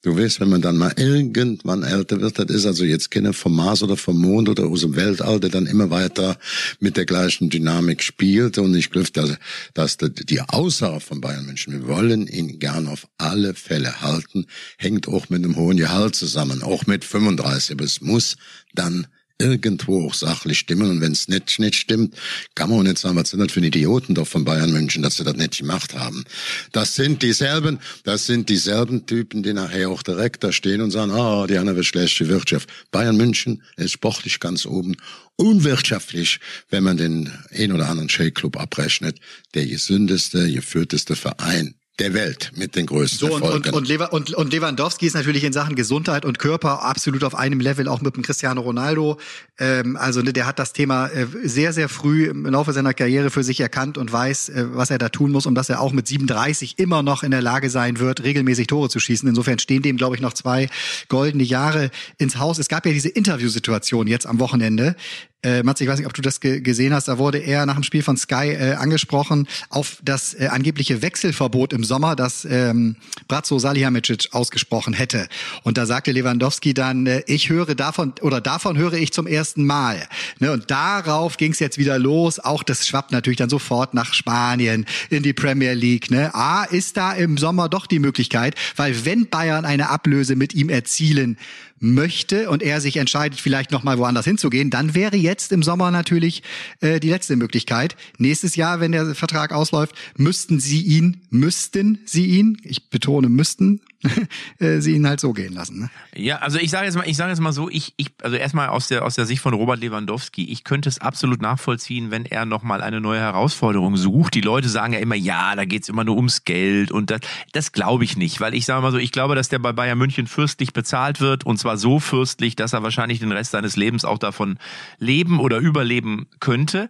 [0.03, 3.55] du weißt, wenn man dann mal irgendwann älter wird, das ist also jetzt keine vom
[3.55, 6.39] Mars oder vom Mond oder aus dem Weltall, der dann immer weiter
[6.79, 8.59] mit der gleichen Dynamik spielt.
[8.59, 9.37] Und ich glaube, dass,
[9.75, 14.47] dass die Aussage von Bayern München, wir wollen ihn gern auf alle Fälle halten,
[14.79, 17.73] hängt auch mit einem hohen Gehalt zusammen, auch mit 35.
[17.73, 18.37] Aber es muss
[18.75, 19.07] dann
[19.41, 20.91] irgendwo auch sachlich stimmen.
[20.91, 22.15] Und wenn es nicht, nicht stimmt,
[22.55, 25.17] kann man auch nicht sagen, was sind das für Idioten doch von Bayern München, dass
[25.17, 26.25] sie das nicht gemacht haben.
[26.73, 31.13] Das sind dieselben, das sind dieselben Typen, die nachher auch direkt da stehen und sagen,
[31.13, 32.69] ah, die haben eine schlechte Wirtschaft.
[32.91, 34.97] Bayern München ist sportlich ganz oben.
[35.37, 39.19] Unwirtschaftlich, wenn man den ein oder anderen Shake-Club abrechnet,
[39.55, 43.71] der gesündeste, geführteste Verein der Welt mit den größten So, und, Erfolgen.
[43.75, 47.61] und, und, und, und Lewandowski ist natürlich in Sachen Gesundheit und Körper absolut auf einem
[47.61, 49.19] Level, auch mit dem Cristiano Ronaldo.
[49.59, 53.31] Ähm, also ne, der hat das Thema äh, sehr, sehr früh im Laufe seiner Karriere
[53.31, 55.93] für sich erkannt und weiß, äh, was er da tun muss, um dass er auch
[55.93, 59.29] mit 37 immer noch in der Lage sein wird, regelmäßig Tore zu schießen.
[59.29, 60.69] Insofern stehen dem, glaube ich, noch zwei
[61.09, 62.59] goldene Jahre ins Haus.
[62.59, 64.97] Es gab ja diese Interviewsituation jetzt am Wochenende.
[65.43, 67.75] Äh, Matze, ich weiß nicht, ob du das ge gesehen hast, da wurde er nach
[67.75, 72.97] dem Spiel von Sky äh, angesprochen auf das äh, angebliche Wechselverbot im Sommer, das ähm,
[73.27, 75.29] Bratzo Salihamidzic ausgesprochen hätte.
[75.63, 79.65] Und da sagte Lewandowski dann, äh, ich höre davon, oder davon höre ich zum ersten
[79.65, 80.07] Mal.
[80.41, 82.39] Ne, und darauf ging es jetzt wieder los.
[82.39, 86.11] Auch das schwappt natürlich dann sofort nach Spanien, in die Premier League.
[86.11, 86.35] Ne?
[86.35, 90.69] A, ist da im Sommer doch die Möglichkeit, weil wenn Bayern eine Ablöse mit ihm
[90.69, 91.39] erzielen
[91.81, 95.91] möchte und er sich entscheidet, vielleicht noch mal woanders hinzugehen, dann wäre jetzt im Sommer
[95.91, 96.43] natürlich
[96.81, 97.97] äh, die letzte Möglichkeit.
[98.19, 103.81] Nächstes Jahr, wenn der Vertrag ausläuft, müssten sie ihn, müssten sie ihn, ich betone müssten,
[104.59, 105.81] sie ihn halt so gehen lassen.
[105.81, 105.91] Ne?
[106.15, 108.69] Ja, also ich sage jetzt mal, ich sage jetzt mal so, ich, ich, also erstmal
[108.69, 112.47] aus der aus der Sicht von Robert Lewandowski, ich könnte es absolut nachvollziehen, wenn er
[112.47, 114.35] nochmal eine neue Herausforderung sucht.
[114.35, 117.21] Die Leute sagen ja immer, ja, da geht's immer nur ums Geld und das,
[117.53, 119.99] das glaube ich nicht, weil ich sage mal so, ich glaube, dass der bei Bayern
[119.99, 124.05] München fürstlich bezahlt wird und zwar so fürstlich, dass er wahrscheinlich den Rest seines Lebens
[124.05, 124.59] auch davon
[124.99, 126.89] leben oder überleben könnte.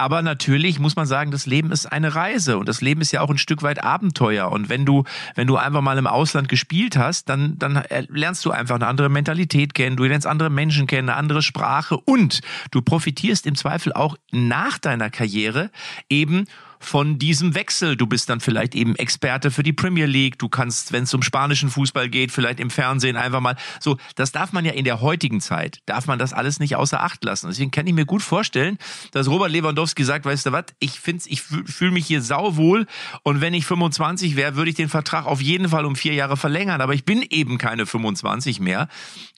[0.00, 3.20] Aber natürlich muss man sagen, das Leben ist eine Reise und das Leben ist ja
[3.20, 4.50] auch ein Stück weit Abenteuer.
[4.52, 5.02] Und wenn du,
[5.34, 9.08] wenn du einfach mal im Ausland gespielt hast, dann, dann lernst du einfach eine andere
[9.08, 13.92] Mentalität kennen, du lernst andere Menschen kennen, eine andere Sprache und du profitierst im Zweifel
[13.92, 15.70] auch nach deiner Karriere
[16.08, 16.46] eben
[16.78, 17.96] von diesem Wechsel.
[17.96, 20.38] Du bist dann vielleicht eben Experte für die Premier League.
[20.38, 23.96] Du kannst, wenn es um spanischen Fußball geht, vielleicht im Fernsehen einfach mal so.
[24.14, 27.24] Das darf man ja in der heutigen Zeit, darf man das alles nicht außer Acht
[27.24, 27.48] lassen.
[27.48, 28.78] Deswegen kann ich mir gut vorstellen,
[29.12, 32.86] dass Robert Lewandowski sagt, weißt du was, ich finde, ich fühle mich hier sauwohl
[33.22, 36.36] und wenn ich 25 wäre, würde ich den Vertrag auf jeden Fall um vier Jahre
[36.36, 36.80] verlängern.
[36.80, 38.88] Aber ich bin eben keine 25 mehr.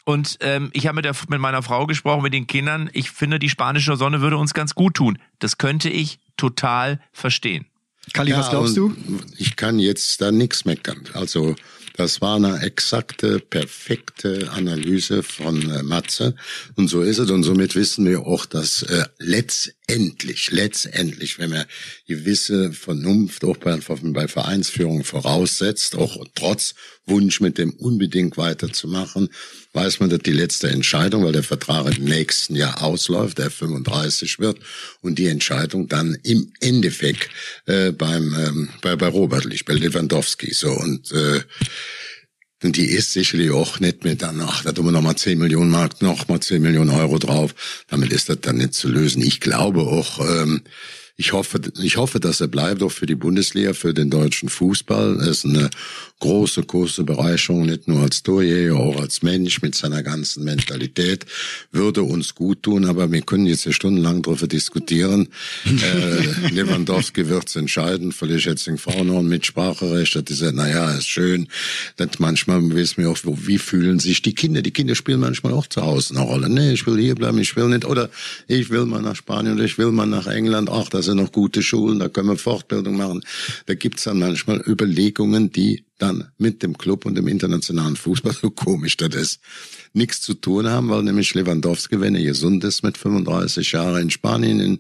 [0.04, 2.90] Und ähm, ich habe mit, mit meiner Frau gesprochen, mit den Kindern.
[2.92, 5.18] Ich finde, die spanische Sonne würde uns ganz gut tun.
[5.40, 7.66] Das könnte ich total verstehen.
[8.12, 8.94] Kali, ja, was glaubst du?
[9.36, 11.02] Ich kann jetzt da nichts meckern.
[11.12, 11.54] Also
[12.00, 16.34] das war eine exakte, perfekte Analyse von äh, Matze.
[16.76, 17.30] Und so ist es.
[17.30, 21.66] Und somit wissen wir auch, dass äh, letztendlich, letztendlich, wenn man
[22.06, 26.74] gewisse Vernunft auch bei, bei Vereinsführung voraussetzt, auch trotz
[27.04, 29.28] Wunsch mit dem unbedingt weiterzumachen,
[29.72, 34.38] weiß man, dass die letzte Entscheidung, weil der Vertrag im nächsten Jahr ausläuft, der 35
[34.38, 34.58] wird,
[35.00, 37.30] und die Entscheidung dann im Endeffekt
[37.66, 40.52] äh, beim ähm, bei, bei Robert liegt, bei Lewandowski.
[40.52, 41.40] So und äh,
[42.62, 45.70] und die ist sicherlich auch nicht mit dann, ach, da tun wir nochmal 10 Millionen
[45.70, 47.54] Mark, nochmal 10 Millionen Euro drauf.
[47.88, 49.22] Damit ist das dann nicht zu lösen.
[49.22, 50.60] Ich glaube auch, ähm,
[51.16, 55.20] ich hoffe, ich hoffe, dass er bleibt auch für die Bundesliga, für den deutschen Fußball.
[55.20, 55.70] Er ist eine
[56.20, 61.26] große, große Bereicherung, nicht nur als Torjäger, auch als Mensch mit seiner ganzen Mentalität.
[61.72, 65.28] Würde uns gut tun, aber wir können jetzt ja stundenlang darüber diskutieren.
[65.64, 70.14] äh, Lewandowski wird's entscheiden, vielleicht jetzt in Frau noch ein Mitspracherecht.
[70.14, 71.48] Das ist ja, naja, ist schön.
[71.96, 74.62] Das manchmal wissen wir auch, wie fühlen sich die Kinder.
[74.62, 76.48] Die Kinder spielen manchmal auch zu Hause eine Rolle.
[76.48, 77.84] Nee, ich will hier bleiben, ich will nicht.
[77.84, 78.10] Oder
[78.46, 80.68] ich will mal nach Spanien oder ich will mal nach England.
[80.70, 83.22] Ach, das sind noch gute Schulen, da können wir Fortbildung machen.
[83.66, 88.50] Da gibt's dann manchmal Überlegungen, die dann mit dem Club und dem internationalen Fußball, so
[88.50, 89.40] komisch das ist,
[89.92, 94.10] nichts zu tun haben, weil nämlich Lewandowski, wenn er gesund ist, mit 35 Jahren in
[94.10, 94.78] Spanien, in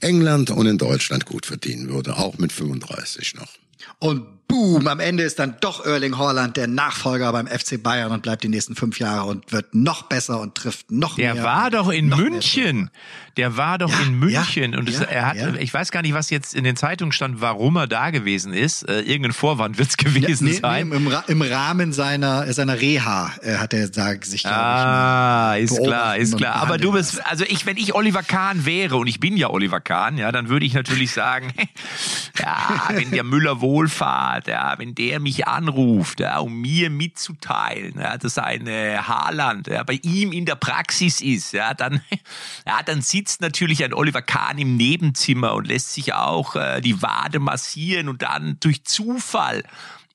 [0.00, 3.52] England und in Deutschland gut verdienen würde, auch mit 35 noch.
[3.98, 8.22] Und boom, am Ende ist dann doch Erling Haaland der Nachfolger beim FC Bayern und
[8.22, 11.42] bleibt die nächsten fünf Jahre und wird noch besser und trifft noch der mehr.
[11.42, 12.90] Der war doch in München.
[13.36, 16.00] Der war doch ja, in München ja, und es, ja, er hat, ich weiß gar
[16.00, 18.88] nicht, was jetzt in den Zeitungen stand, warum er da gewesen ist.
[18.88, 20.88] Äh, irgendein Vorwand wird's gewesen nee, sein.
[20.88, 25.82] Nee, im, im, Rahmen seiner seiner Reha äh, hat er da sich Ah, ich, ist
[25.82, 26.56] klar, ist klar.
[26.56, 29.80] Aber du bist, also ich, wenn ich Oliver Kahn wäre und ich bin ja Oliver
[29.80, 31.52] Kahn, ja, dann würde ich natürlich sagen,
[32.38, 38.16] ja, wenn der Müller Wohlfahrt, ja, wenn der mich anruft, ja, um mir mitzuteilen, ja,
[38.18, 42.00] dass ein äh, Haaland ja, bei ihm in der Praxis ist, ja, dann,
[42.66, 47.00] ja, dann sitzt natürlich ein Oliver Kahn im Nebenzimmer und lässt sich auch äh, die
[47.02, 49.62] Wade massieren und dann durch Zufall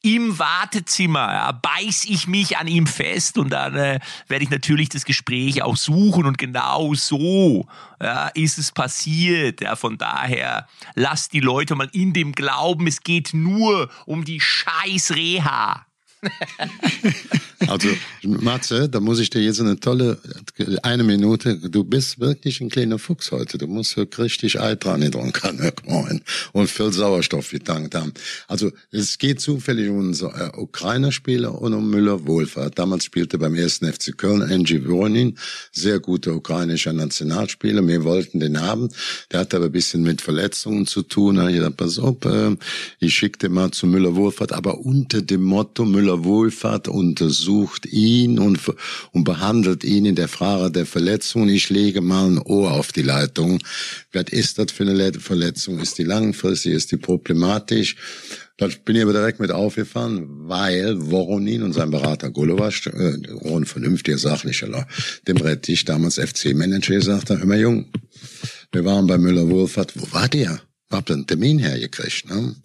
[0.02, 4.90] im Wartezimmer ja, beiß ich mich an ihm fest und dann äh, werde ich natürlich
[4.90, 7.68] das Gespräch auch suchen und genau so
[8.02, 9.62] ja, ist es passiert.
[9.62, 14.40] Ja, von daher lasst die Leute mal in dem Glauben, es geht nur um die
[14.40, 15.86] scheiß Reha.
[17.68, 17.90] Also,
[18.24, 20.18] Matze, da muss ich dir jetzt eine tolle,
[20.82, 23.58] eine Minute, du bist wirklich ein kleiner Fuchs heute.
[23.58, 25.02] Du musst richtig Ei dran
[26.54, 28.14] und viel Sauerstoff getankt haben.
[28.48, 32.80] Also, es geht zufällig um unseren äh, Ukrainer-Spieler und um Müller-Wohlfahrt.
[32.80, 35.38] Damals spielte beim ersten FC Köln Angie Voronin,
[35.72, 37.88] sehr guter ukrainischer Nationalspieler.
[37.88, 38.90] Wir wollten den haben.
[39.32, 41.48] Der hat aber ein bisschen mit Verletzungen zu tun.
[41.48, 42.56] Ich dachte, pass auf, äh,
[43.00, 45.86] ich schickte mal zu Müller-Wohlfahrt, aber unter dem Motto
[46.18, 48.60] Müller-Wohlfahrt untersucht untersucht ihn und,
[49.12, 51.50] und behandelt ihn in der Frage der Verletzung.
[51.50, 53.60] Ich lege mal ein Ohr auf die Leitung.
[54.12, 55.80] Was ist das für eine Verletzung?
[55.80, 56.74] Ist die langfristig?
[56.74, 57.96] Ist die problematisch?
[58.58, 63.18] Da bin ich aber direkt mit aufgefahren, weil Voronin und sein Berater Golovac, äh,
[63.56, 64.88] ein vernünftiger, sachlicher,
[65.28, 67.86] dem Rettich damals FC-Manager, gesagt hör mal Jung,
[68.72, 70.62] wir waren bei Müller-Wohlfahrt, wo war der?
[70.92, 72.56] hab einen Termin hergekriegt, ne?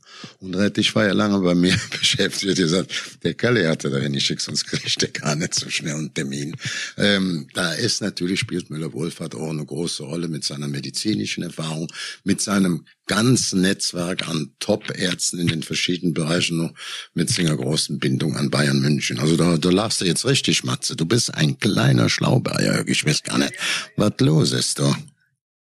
[0.41, 2.53] Und ich war ja lange bei mir beschäftigt.
[2.53, 6.15] Ich gesagt, der Kalle hatte dahin geschickt, sonst kriegt er gar nicht so schnell einen
[6.15, 6.57] Termin.
[6.97, 11.89] Ähm, da ist natürlich, spielt Müller-Wohlfahrt auch eine große Rolle mit seiner medizinischen Erfahrung,
[12.25, 16.75] mit seinem ganzen Netzwerk an Top-Ärzten in den verschiedenen Bereichen noch
[17.15, 19.19] mit seiner großen Bindung an Bayern München.
[19.19, 20.97] Also da, da lachst du jetzt richtig, Matze.
[20.97, 22.87] Du bist ein kleiner Schlauberger.
[22.89, 23.55] Ich weiß gar nicht,
[23.97, 24.97] was los ist da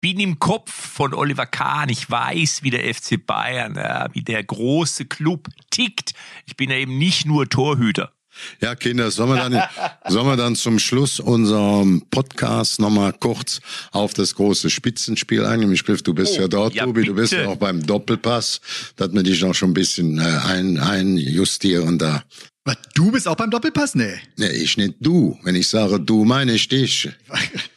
[0.04, 1.88] bin im Kopf von Oliver Kahn.
[1.88, 6.12] Ich weiß, wie der FC Bayern, ja, wie der große Club tickt.
[6.46, 8.12] Ich bin ja eben nicht nur Torhüter.
[8.60, 9.64] Ja, Kinder, sollen wir dann,
[10.10, 13.62] sollen wir dann zum Schluss unserem Podcast nochmal kurz
[13.94, 15.72] auf das große Spitzenspiel eingehen?
[15.72, 17.14] Ich glaube, du bist oh, ja dort, ja, Tobi, bitte.
[17.14, 18.60] du bist ja auch beim Doppelpass,
[18.98, 22.24] dass wir dich noch schon ein bisschen äh, ein, einjustieren da.
[22.66, 23.94] Was, du bist auch beim Doppelpass?
[23.94, 24.14] Nee.
[24.38, 25.38] Nee, ich nicht du.
[25.44, 27.10] Wenn ich sage du, meine ich dich.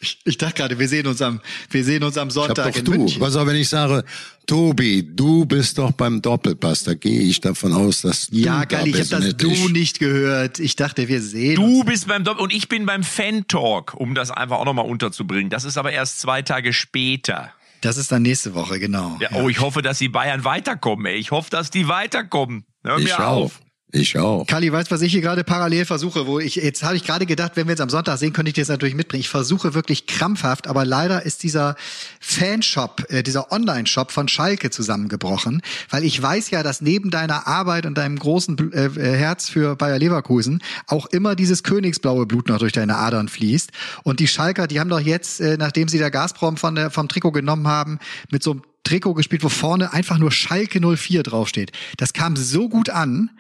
[0.01, 2.85] Ich, ich dachte gerade, wir sehen uns am, wir sehen uns am Sonntag ich hab
[2.85, 2.99] doch in du.
[3.05, 3.21] München.
[3.21, 4.05] Was auch, wenn ich sage,
[4.47, 8.87] Tobi, du bist doch beim Doppelpass, da gehe ich davon aus, dass du Ja, geil,
[8.87, 9.69] ich habe das nicht du ich.
[9.71, 10.61] nicht gehört.
[10.61, 11.87] Ich dachte, wir sehen Du uns.
[11.87, 15.51] bist beim Doppel und ich bin beim Fan Talk, um das einfach auch nochmal unterzubringen.
[15.51, 17.53] Das ist aber erst zwei Tage später.
[17.81, 19.19] Das ist dann nächste Woche, genau.
[19.21, 21.07] Ja, oh, ich hoffe, dass die Bayern weiterkommen.
[21.07, 21.17] Ey.
[21.17, 22.65] Ich hoffe, dass die weiterkommen.
[22.85, 23.61] Hör ich mir auf.
[23.93, 24.45] Ich auch.
[24.47, 27.53] Kali, weißt was ich hier gerade parallel versuche, wo ich, jetzt habe ich gerade gedacht,
[27.55, 29.21] wenn wir jetzt am Sonntag sehen, könnte ich das natürlich mitbringen.
[29.21, 31.77] Ich versuche wirklich krampfhaft, aber leider ist dieser
[32.19, 37.87] Fanshop, äh, dieser Online-Shop von Schalke zusammengebrochen, weil ich weiß ja, dass neben deiner Arbeit
[37.87, 42.59] und deinem großen äh, äh, Herz für Bayer Leverkusen auch immer dieses königsblaue Blut noch
[42.59, 43.71] durch deine Adern fließt.
[44.03, 47.09] Und die Schalker, die haben doch jetzt, äh, nachdem sie der Gazprom von der, vom
[47.09, 48.01] Trikot genommen haben,
[48.33, 51.71] mit so einem Trikot gespielt, wo vorne einfach nur Schalke 04 draufsteht.
[51.97, 53.31] Das kam so gut an,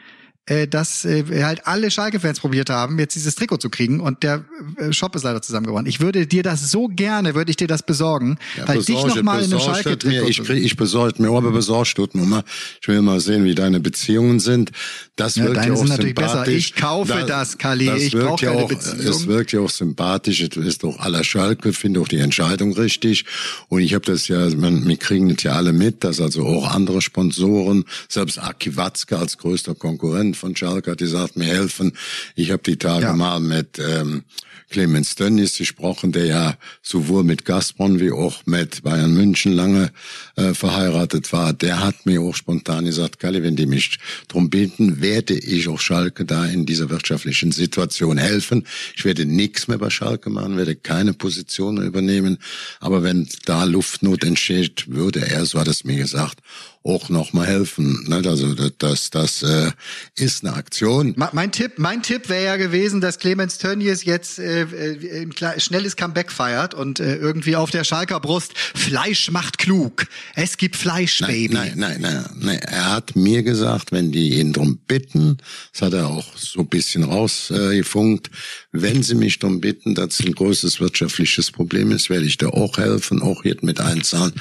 [0.46, 4.44] äh, dass äh, halt alle Schalke-Fans probiert haben, jetzt dieses Trikot zu kriegen und der
[4.78, 5.86] äh, Shop ist leider zusammengebrochen.
[5.86, 9.22] Ich würde dir das so gerne, würde ich dir das besorgen, ja, weil dich noch
[9.22, 10.28] mal in einem Schalke-Trikot...
[10.28, 12.44] Ich, krieg, ich besorgt mir, aber besorgt tut mir mal.
[12.80, 14.70] Ich will mal sehen, wie deine Beziehungen sind.
[15.16, 16.14] Das ja, wirkt ja auch sympathisch.
[16.14, 16.48] Besser.
[16.48, 17.86] Ich kaufe das, das Kali.
[17.86, 19.00] Das ich brauche ja auch, Beziehung.
[19.00, 20.40] Es wirkt ja auch sympathisch.
[20.40, 23.24] Es ist doch aller Schalke, finde auch die Entscheidung richtig.
[23.68, 26.70] Und ich habe das ja, man, wir kriegen das ja alle mit, dass also auch
[26.70, 31.92] andere Sponsoren, selbst Aki Watzke als größter Konkurrent von Schalke hat gesagt, mir helfen.
[32.34, 33.12] Ich habe die Tage ja.
[33.14, 34.24] mal mit ähm,
[34.68, 39.92] Clemens Tönnies gesprochen, der ja sowohl mit Gazprom wie auch mit Bayern München lange
[40.34, 41.52] äh, verheiratet war.
[41.52, 45.78] Der hat mir auch spontan gesagt, Kalle, wenn die mich drum bitten, werde ich auch
[45.78, 48.66] Schalke da in dieser wirtschaftlichen Situation helfen.
[48.96, 52.38] Ich werde nichts mehr bei Schalke machen, werde keine Position übernehmen.
[52.80, 56.40] Aber wenn da Luftnot entsteht, würde er, so hat es mir gesagt,
[56.86, 58.04] auch noch mal helfen.
[58.08, 58.22] Ne?
[58.26, 59.70] Also das, das äh,
[60.14, 61.14] ist eine Aktion.
[61.32, 65.96] Mein Tipp, mein Tipp wäre ja gewesen, dass Clemens Tönnies jetzt äh, äh ein schnelles
[65.96, 70.06] Comeback feiert und äh, irgendwie auf der Schalker Brust Fleisch macht klug.
[70.34, 71.54] Es gibt Fleisch, nein, Baby.
[71.54, 72.58] Nein, nein, nein, nein.
[72.58, 75.38] Er hat mir gesagt, wenn die ihn drum bitten,
[75.72, 78.30] das hat er auch so ein bisschen rausgefunkt,
[78.72, 82.78] wenn sie mich drum bitten, dass ein großes wirtschaftliches Problem ist, werde ich da auch
[82.78, 84.32] helfen, auch jetzt mit einzahlen.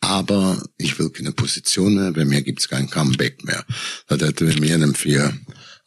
[0.00, 3.64] Aber ich will keine Position mehr, bei mir gibt's kein Comeback mehr.
[4.06, 5.32] Das hätte mir in einem vier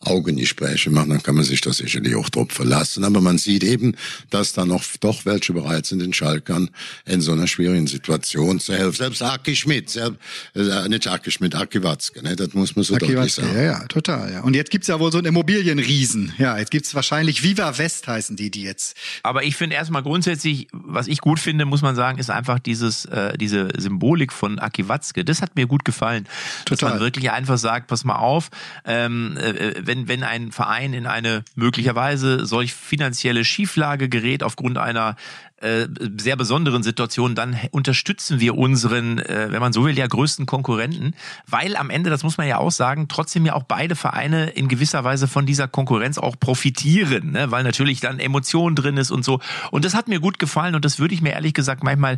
[0.02, 3.04] Augengespräche machen, dann kann man sich das sicherlich auch drauf verlassen.
[3.04, 3.96] Aber man sieht eben,
[4.30, 6.70] dass da noch doch welche bereit sind, den Schalkern
[7.06, 8.98] in so einer schwierigen Situation zu helfen.
[8.98, 10.20] Selbst Aki Schmidt, selbst,
[10.56, 12.36] äh, nicht Aki Schmidt, Aki Watzke, ne?
[12.36, 13.56] das muss man so Aki deutlich Watzke, sagen.
[13.56, 14.32] Ja, ja, total.
[14.32, 14.42] Ja.
[14.42, 16.34] Und jetzt gibt's ja wohl so einen Immobilienriesen.
[16.38, 18.96] Ja, jetzt gibt's wahrscheinlich Viva West heißen die, die jetzt.
[19.24, 23.06] Aber ich finde erstmal grundsätzlich, was ich gut finde, muss man sagen, ist einfach dieses,
[23.06, 25.24] äh, diese Symbolik von Aki Watzke.
[25.26, 26.28] Das hat mir gut gefallen.
[26.66, 26.90] Total.
[26.90, 28.50] Dass man wirklich einfach sagt, pass mal auf,
[28.86, 35.18] ähm, äh, wenn, wenn ein Verein in eine möglicherweise solch finanzielle Schieflage gerät aufgrund einer
[35.58, 40.46] äh, sehr besonderen Situation, dann unterstützen wir unseren, äh, wenn man so will, ja größten
[40.46, 41.14] Konkurrenten,
[41.46, 44.70] weil am Ende, das muss man ja auch sagen, trotzdem ja auch beide Vereine in
[44.70, 47.52] gewisser Weise von dieser Konkurrenz auch profitieren, ne?
[47.52, 49.42] weil natürlich dann Emotion drin ist und so.
[49.72, 52.18] Und das hat mir gut gefallen und das würde ich mir ehrlich gesagt manchmal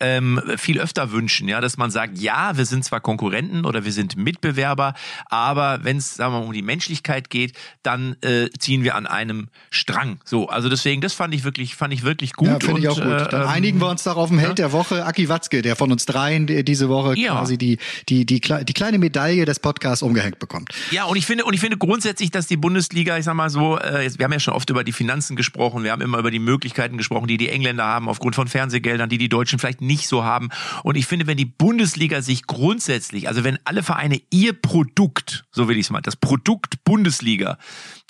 [0.00, 3.92] ähm, viel öfter wünschen, ja, dass man sagt, ja, wir sind zwar Konkurrenten oder wir
[3.92, 4.94] sind Mitbewerber,
[5.26, 9.06] aber wenn es, sagen wir mal, um die Menschlichkeit geht, dann äh, ziehen wir an
[9.06, 10.18] einem Strang.
[10.24, 12.48] So, also deswegen, das fand ich wirklich, fand ich wirklich gut.
[12.48, 13.06] Ja, finde ich auch gut.
[13.06, 14.66] Äh, dann ähm, einigen wir uns darauf im Held ja?
[14.66, 17.32] der Woche, Aki Watzke, der von uns dreien diese Woche ja.
[17.32, 17.78] quasi die,
[18.08, 20.70] die, die, die kleine Medaille des Podcasts umgehängt bekommt.
[20.90, 23.78] Ja, und ich finde, und ich finde grundsätzlich, dass die Bundesliga, ich sag mal so,
[23.78, 26.38] äh, wir haben ja schon oft über die Finanzen gesprochen, wir haben immer über die
[26.38, 30.24] Möglichkeiten gesprochen, die die Engländer haben aufgrund von Fernsehgeldern, die die Deutschen vielleicht nicht so
[30.24, 30.50] haben.
[30.82, 35.68] Und ich finde, wenn die Bundesliga sich grundsätzlich, also wenn alle Vereine ihr Produkt, so
[35.68, 37.58] will ich es mal, das Produkt Bundesliga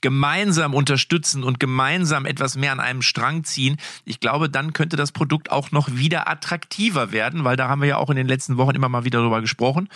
[0.02, 5.12] gemeinsam unterstützen und gemeinsam etwas mehr an einem Strang ziehen, ich glaube, dann könnte das
[5.12, 8.56] Produkt auch noch wieder attraktiver werden, weil da haben wir ja auch in den letzten
[8.56, 9.88] Wochen immer mal wieder drüber gesprochen.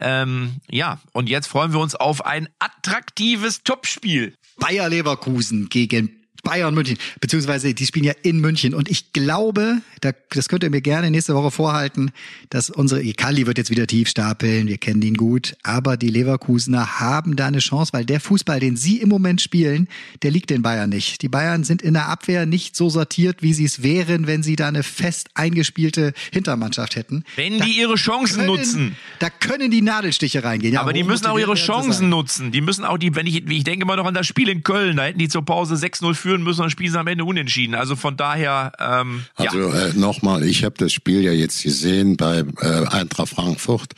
[0.00, 4.34] Ähm, ja, und jetzt freuen wir uns auf ein attraktives Topspiel.
[4.58, 8.74] Bayer Leverkusen gegen Bayern München, beziehungsweise die spielen ja in München.
[8.74, 12.12] Und ich glaube, da, das könnt ihr mir gerne nächste Woche vorhalten,
[12.50, 17.00] dass unsere, Kali wird jetzt wieder tief stapeln, wir kennen ihn gut, aber die Leverkusener
[17.00, 19.88] haben da eine Chance, weil der Fußball, den sie im Moment spielen,
[20.22, 21.22] der liegt den Bayern nicht.
[21.22, 24.56] Die Bayern sind in der Abwehr nicht so sortiert, wie sie es wären, wenn sie
[24.56, 27.24] da eine fest eingespielte Hintermannschaft hätten.
[27.36, 28.96] Wenn da die ihre Chancen können, nutzen.
[29.18, 30.74] Da können die Nadelstiche reingehen.
[30.74, 32.52] Ja, aber die müssen auch ihre Chancen nutzen.
[32.52, 34.96] Die müssen auch die, wenn ich, ich denke mal noch an das Spiel in Köln,
[34.96, 37.74] da hätten die zur Pause 6-0 führen müssen und spielen am Ende unentschieden.
[37.74, 39.86] Also von daher, ähm, Also ja.
[39.86, 43.94] äh, nochmal, ich habe das Spiel ja jetzt gesehen bei äh, Eintracht Frankfurt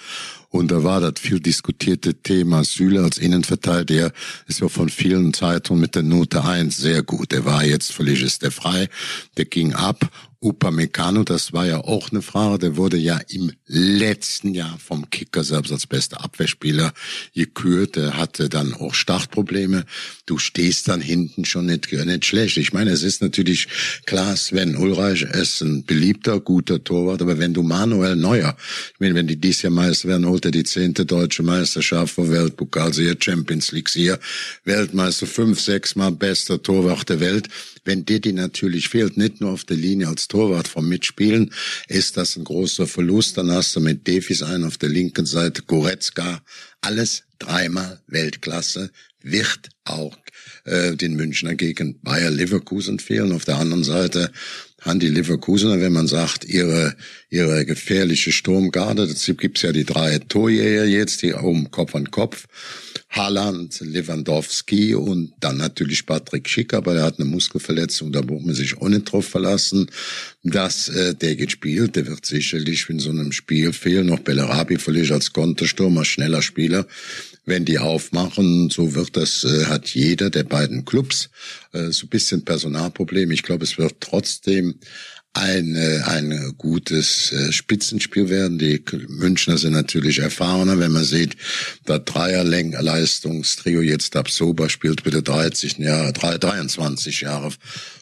[0.49, 4.13] und da war das viel diskutierte Thema Süle als Innenverteidiger
[4.47, 7.33] ist ja von vielen Zeitungen mit der Note 1 sehr gut.
[7.33, 8.89] Der war jetzt völlig ist der frei,
[9.37, 10.09] der ging ab
[10.41, 15.45] Upamecano, das war ja auch eine Frage, der wurde ja im letzten Jahr vom Kicker
[15.45, 16.93] selbst als bester Abwehrspieler
[17.35, 19.85] gekürt, der hatte dann auch Startprobleme.
[20.27, 22.57] Du stehst dann hinten schon nicht, nicht schlecht.
[22.57, 23.69] Ich meine, es ist natürlich
[24.05, 28.57] klar, Sven Ulreich ist ein beliebter, guter Torwart, aber wenn du Manuel Neuer,
[28.95, 32.29] ich meine, wenn die dies Jahr Meister werden, holt er die zehnte deutsche Meisterschaft vor
[32.31, 34.19] Weltpokal, hier Champions League, hier
[34.65, 37.49] Weltmeister, fünf, sechs Mal bester Torwart der Welt.
[37.85, 41.53] Wenn dir die natürlich fehlt, nicht nur auf der Linie als Torwart vom Mitspielen,
[41.89, 43.39] ist das ein großer Verlust.
[43.39, 46.43] Dann hast du mit Davies einen auf der linken Seite, Goretzka,
[46.81, 48.91] alles dreimal Weltklasse,
[49.23, 50.17] wird auch
[50.65, 53.33] äh, den Münchner gegen Bayer Leverkusen fehlen.
[53.33, 54.31] Auf der anderen Seite
[54.81, 56.95] haben die Leverkusener, wenn man sagt, ihre,
[57.29, 62.47] ihre gefährliche Sturmgarde, dazu gibt's ja die drei Torjäger jetzt, die um Kopf an Kopf.
[63.09, 68.55] Haaland, Lewandowski und dann natürlich Patrick Schick, aber der hat eine Muskelverletzung, da muss man
[68.55, 69.91] sich auch nicht drauf verlassen,
[70.43, 75.13] dass äh, der gespielt, der wird sicherlich in so einem Spiel fehlen, noch Bellarabi völlig
[75.13, 76.87] als Konterstürmer, schneller Spieler,
[77.45, 81.31] wenn die aufmachen, so wird das, äh, hat jeder der beiden Clubs
[81.73, 83.31] äh, so ein bisschen Personalproblem.
[83.31, 84.75] Ich glaube, es wird trotzdem
[85.37, 88.59] ein, ein gutes äh, Spitzenspiel werden.
[88.59, 91.37] Die Münchner sind natürlich erfahrener, wenn man sieht,
[91.85, 97.53] da Dreierleistungstrio jetzt ab Sober spielt bitte 30 Jahre, 23 Jahre.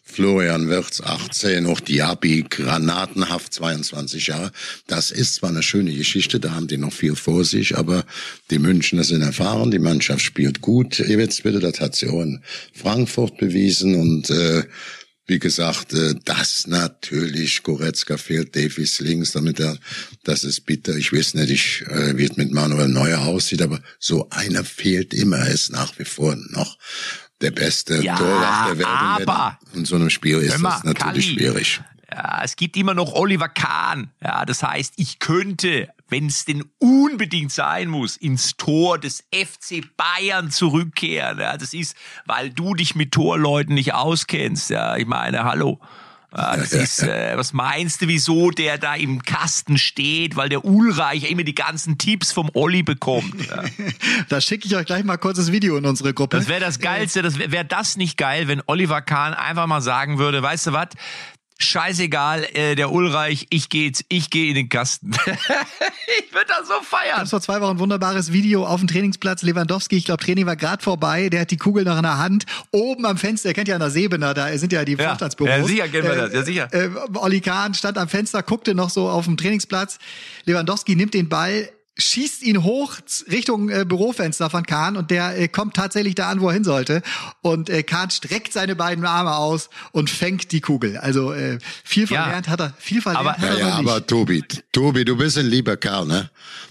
[0.07, 4.53] Florian Wirtz 18, auch Diaby granatenhaft 22 Jahre.
[4.87, 8.05] Das ist zwar eine schöne Geschichte, da haben die noch viel vor sich, aber
[8.51, 10.99] die Münchner sind erfahren, die Mannschaft spielt gut.
[10.99, 14.65] Jetzt bitte, das hat sie auch in Frankfurt bewiesen und äh,
[15.27, 19.77] wie gesagt, äh, das natürlich, Goretzka fehlt, Davies links, damit er,
[20.25, 20.95] das ist bitter.
[20.97, 25.15] Ich weiß nicht, ich, äh, wie es mit Manuel Neuer aussieht, aber so einer fehlt
[25.15, 26.77] immer, er ist nach wie vor noch
[27.41, 29.29] der beste Ja, Torwart der Welt.
[29.29, 31.39] Aber- In so einem Spiel ist mal, das natürlich Kalli.
[31.39, 31.81] schwierig.
[32.13, 34.11] Ja, es gibt immer noch Oliver Kahn.
[34.23, 39.83] Ja, das heißt, ich könnte, wenn es denn unbedingt sein muss, ins Tor des FC
[39.97, 41.39] Bayern zurückkehren.
[41.39, 41.97] Ja, das ist,
[42.27, 44.71] weil du dich mit Torleuten nicht auskennst.
[44.71, 45.81] Ja, ich meine, hallo.
[46.37, 50.37] Ja, das ist, äh, was meinst du, wieso der da im Kasten steht?
[50.37, 53.47] Weil der Ulreich immer die ganzen Tipps vom Olli bekommt.
[53.49, 53.63] Ja.
[54.29, 56.37] Da schicke ich euch gleich mal kurz das Video in unsere Gruppe.
[56.39, 57.23] Das wäre das Geilste.
[57.23, 60.73] Das wäre wär das nicht geil, wenn Oliver Kahn einfach mal sagen würde, weißt du
[60.73, 60.89] was?
[61.59, 65.13] Scheißegal, äh, der Ulreich, ich geh jetzt, ich gehe in den Kasten.
[66.19, 67.19] ich würde das so feiern.
[67.19, 69.43] gab vor zwei Wochen ein wunderbares Video auf dem Trainingsplatz.
[69.43, 71.29] Lewandowski, ich glaube, Training war gerade vorbei.
[71.29, 72.45] Der hat die Kugel noch in der Hand.
[72.73, 75.51] Oben am Fenster, ihr kennt ja an der Sebener, da sind ja die Ja, Vorstandsbüros.
[75.57, 76.69] ja, sicher kennen wir das, ja, sicher.
[76.75, 79.99] Äh, Olli Kahn stand am Fenster, guckte noch so auf dem Trainingsplatz.
[80.45, 82.97] Lewandowski nimmt den Ball, schießt ihn hoch
[83.31, 86.65] Richtung äh, Bürofenster von Kahn und der äh, kommt tatsächlich da an, wo er hin
[86.65, 87.03] sollte.
[87.41, 90.97] Und äh, Kahn streckt seine beiden Arme aus und fängt die Kugel.
[90.97, 92.23] Also äh, viel Ja.
[92.25, 94.43] verlernt hat er, viel verlernt Aber- hat er Ja, ja, aber Tobi,
[94.73, 96.31] Tobi, du bist ein lieber Kerl, ne?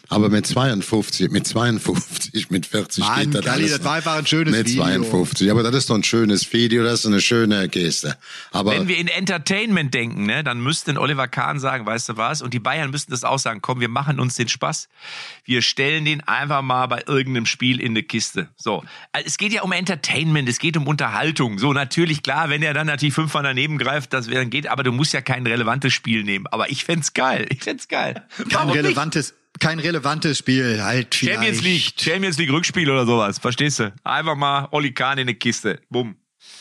[0.09, 4.15] Aber mit 52, mit 52, mit 40 Mann, geht das Galli, alles das war einfach
[4.15, 4.84] ein schönes mit Video.
[4.84, 8.15] 52, aber das ist doch ein schönes Video, das ist eine schöne Geste.
[8.51, 12.43] Aber Wenn wir in Entertainment denken, ne, dann müsste Oliver Kahn sagen, weißt du was?
[12.43, 14.88] Und die Bayern müssten das auch sagen, komm, wir machen uns den Spaß.
[15.45, 18.49] Wir stellen den einfach mal bei irgendeinem Spiel in eine Kiste.
[18.55, 18.84] So.
[19.11, 21.59] Also Es geht ja um Entertainment, es geht um Unterhaltung.
[21.59, 24.91] So, natürlich, klar, wenn er dann natürlich fünfmal daneben greift, das wäre geht, aber du
[24.91, 26.47] musst ja kein relevantes Spiel nehmen.
[26.47, 27.45] Aber ich fänd's geil.
[27.49, 28.26] Ich fänd's geil.
[28.49, 31.36] kein relevantes, kein relevantes Spiel, halt vielleicht.
[31.36, 33.93] Champions League, Champions League Rückspiel oder sowas, verstehst du?
[34.03, 35.80] Einfach mal Oli Kahn in eine Kiste.
[35.89, 36.16] Bumm.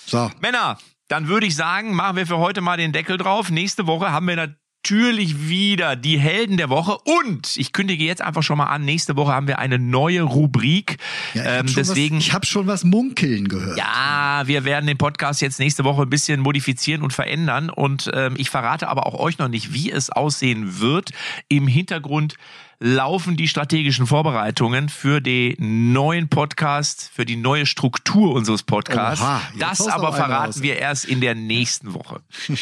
[0.07, 0.79] So, Männer,
[1.09, 3.51] dann würde ich sagen, machen wir für heute mal den Deckel drauf.
[3.51, 8.43] Nächste Woche haben wir natürlich wieder die Helden der Woche und ich kündige jetzt einfach
[8.43, 10.97] schon mal an, nächste Woche haben wir eine neue Rubrik.
[11.35, 13.79] Ja, ich ähm, deswegen, was, ich habe schon was munkeln gehört.
[13.79, 18.35] Ja, wir werden den Podcast jetzt nächste Woche ein bisschen modifizieren und verändern und ähm,
[18.37, 21.11] ich verrate aber auch euch noch nicht, wie es aussehen wird.
[21.47, 22.35] Im Hintergrund
[22.83, 29.23] laufen die strategischen Vorbereitungen für den neuen Podcast, für die neue Struktur unseres Podcasts.
[29.23, 32.23] Oha, das aber verraten wir erst in der nächsten Woche.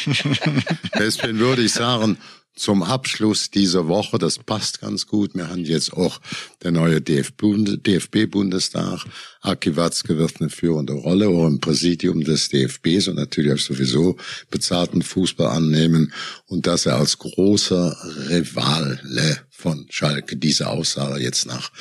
[0.99, 2.17] Deswegen würde ich sagen,
[2.55, 5.33] zum Abschluss dieser Woche, das passt ganz gut.
[5.33, 6.21] Wir haben jetzt auch
[6.61, 9.05] der neue DFB-Bundestag.
[9.41, 14.17] Aki Watzke wird eine führende Rolle auch im Präsidium des DFBs und natürlich auch sowieso
[14.51, 16.13] bezahlten Fußball annehmen
[16.45, 17.97] und dass er als großer
[18.29, 18.99] Rivale
[19.61, 21.71] von Schalke diese Aussage jetzt nach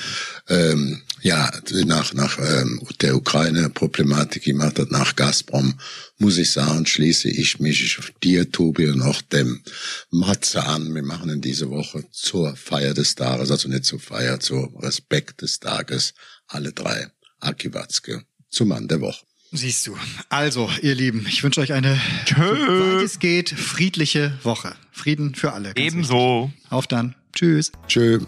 [0.49, 1.51] ähm, ja
[1.87, 5.79] nach nach ähm, der Ukraine-Problematik gemacht hat nach Gazprom
[6.19, 9.63] muss ich sagen schließe ich mich dir Tobi und auch dem
[10.11, 10.95] Matze an.
[10.95, 15.43] Wir machen in diese Woche zur Feier des Tages also nicht zur Feier zur Respekt
[15.43, 16.15] des Tages
[16.47, 17.11] alle drei
[17.41, 19.97] Aki Watzke zum Mann der Woche Siehst du.
[20.29, 22.37] Also, ihr Lieben, ich wünsche euch eine, Tschö.
[22.37, 24.77] soweit es geht, friedliche Woche.
[24.93, 25.73] Frieden für alle.
[25.75, 26.51] Ebenso.
[26.55, 26.73] Wichtig.
[26.73, 27.17] Auf dann.
[27.33, 27.73] Tschüss.
[27.89, 28.21] Tschö.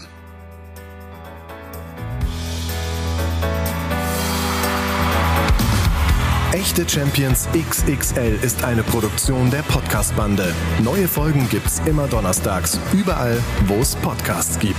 [6.53, 10.53] Echte Champions XXL ist eine Produktion der Podcast-Bande.
[10.83, 14.77] Neue Folgen gibt's immer donnerstags, überall, wo es Podcasts gibt.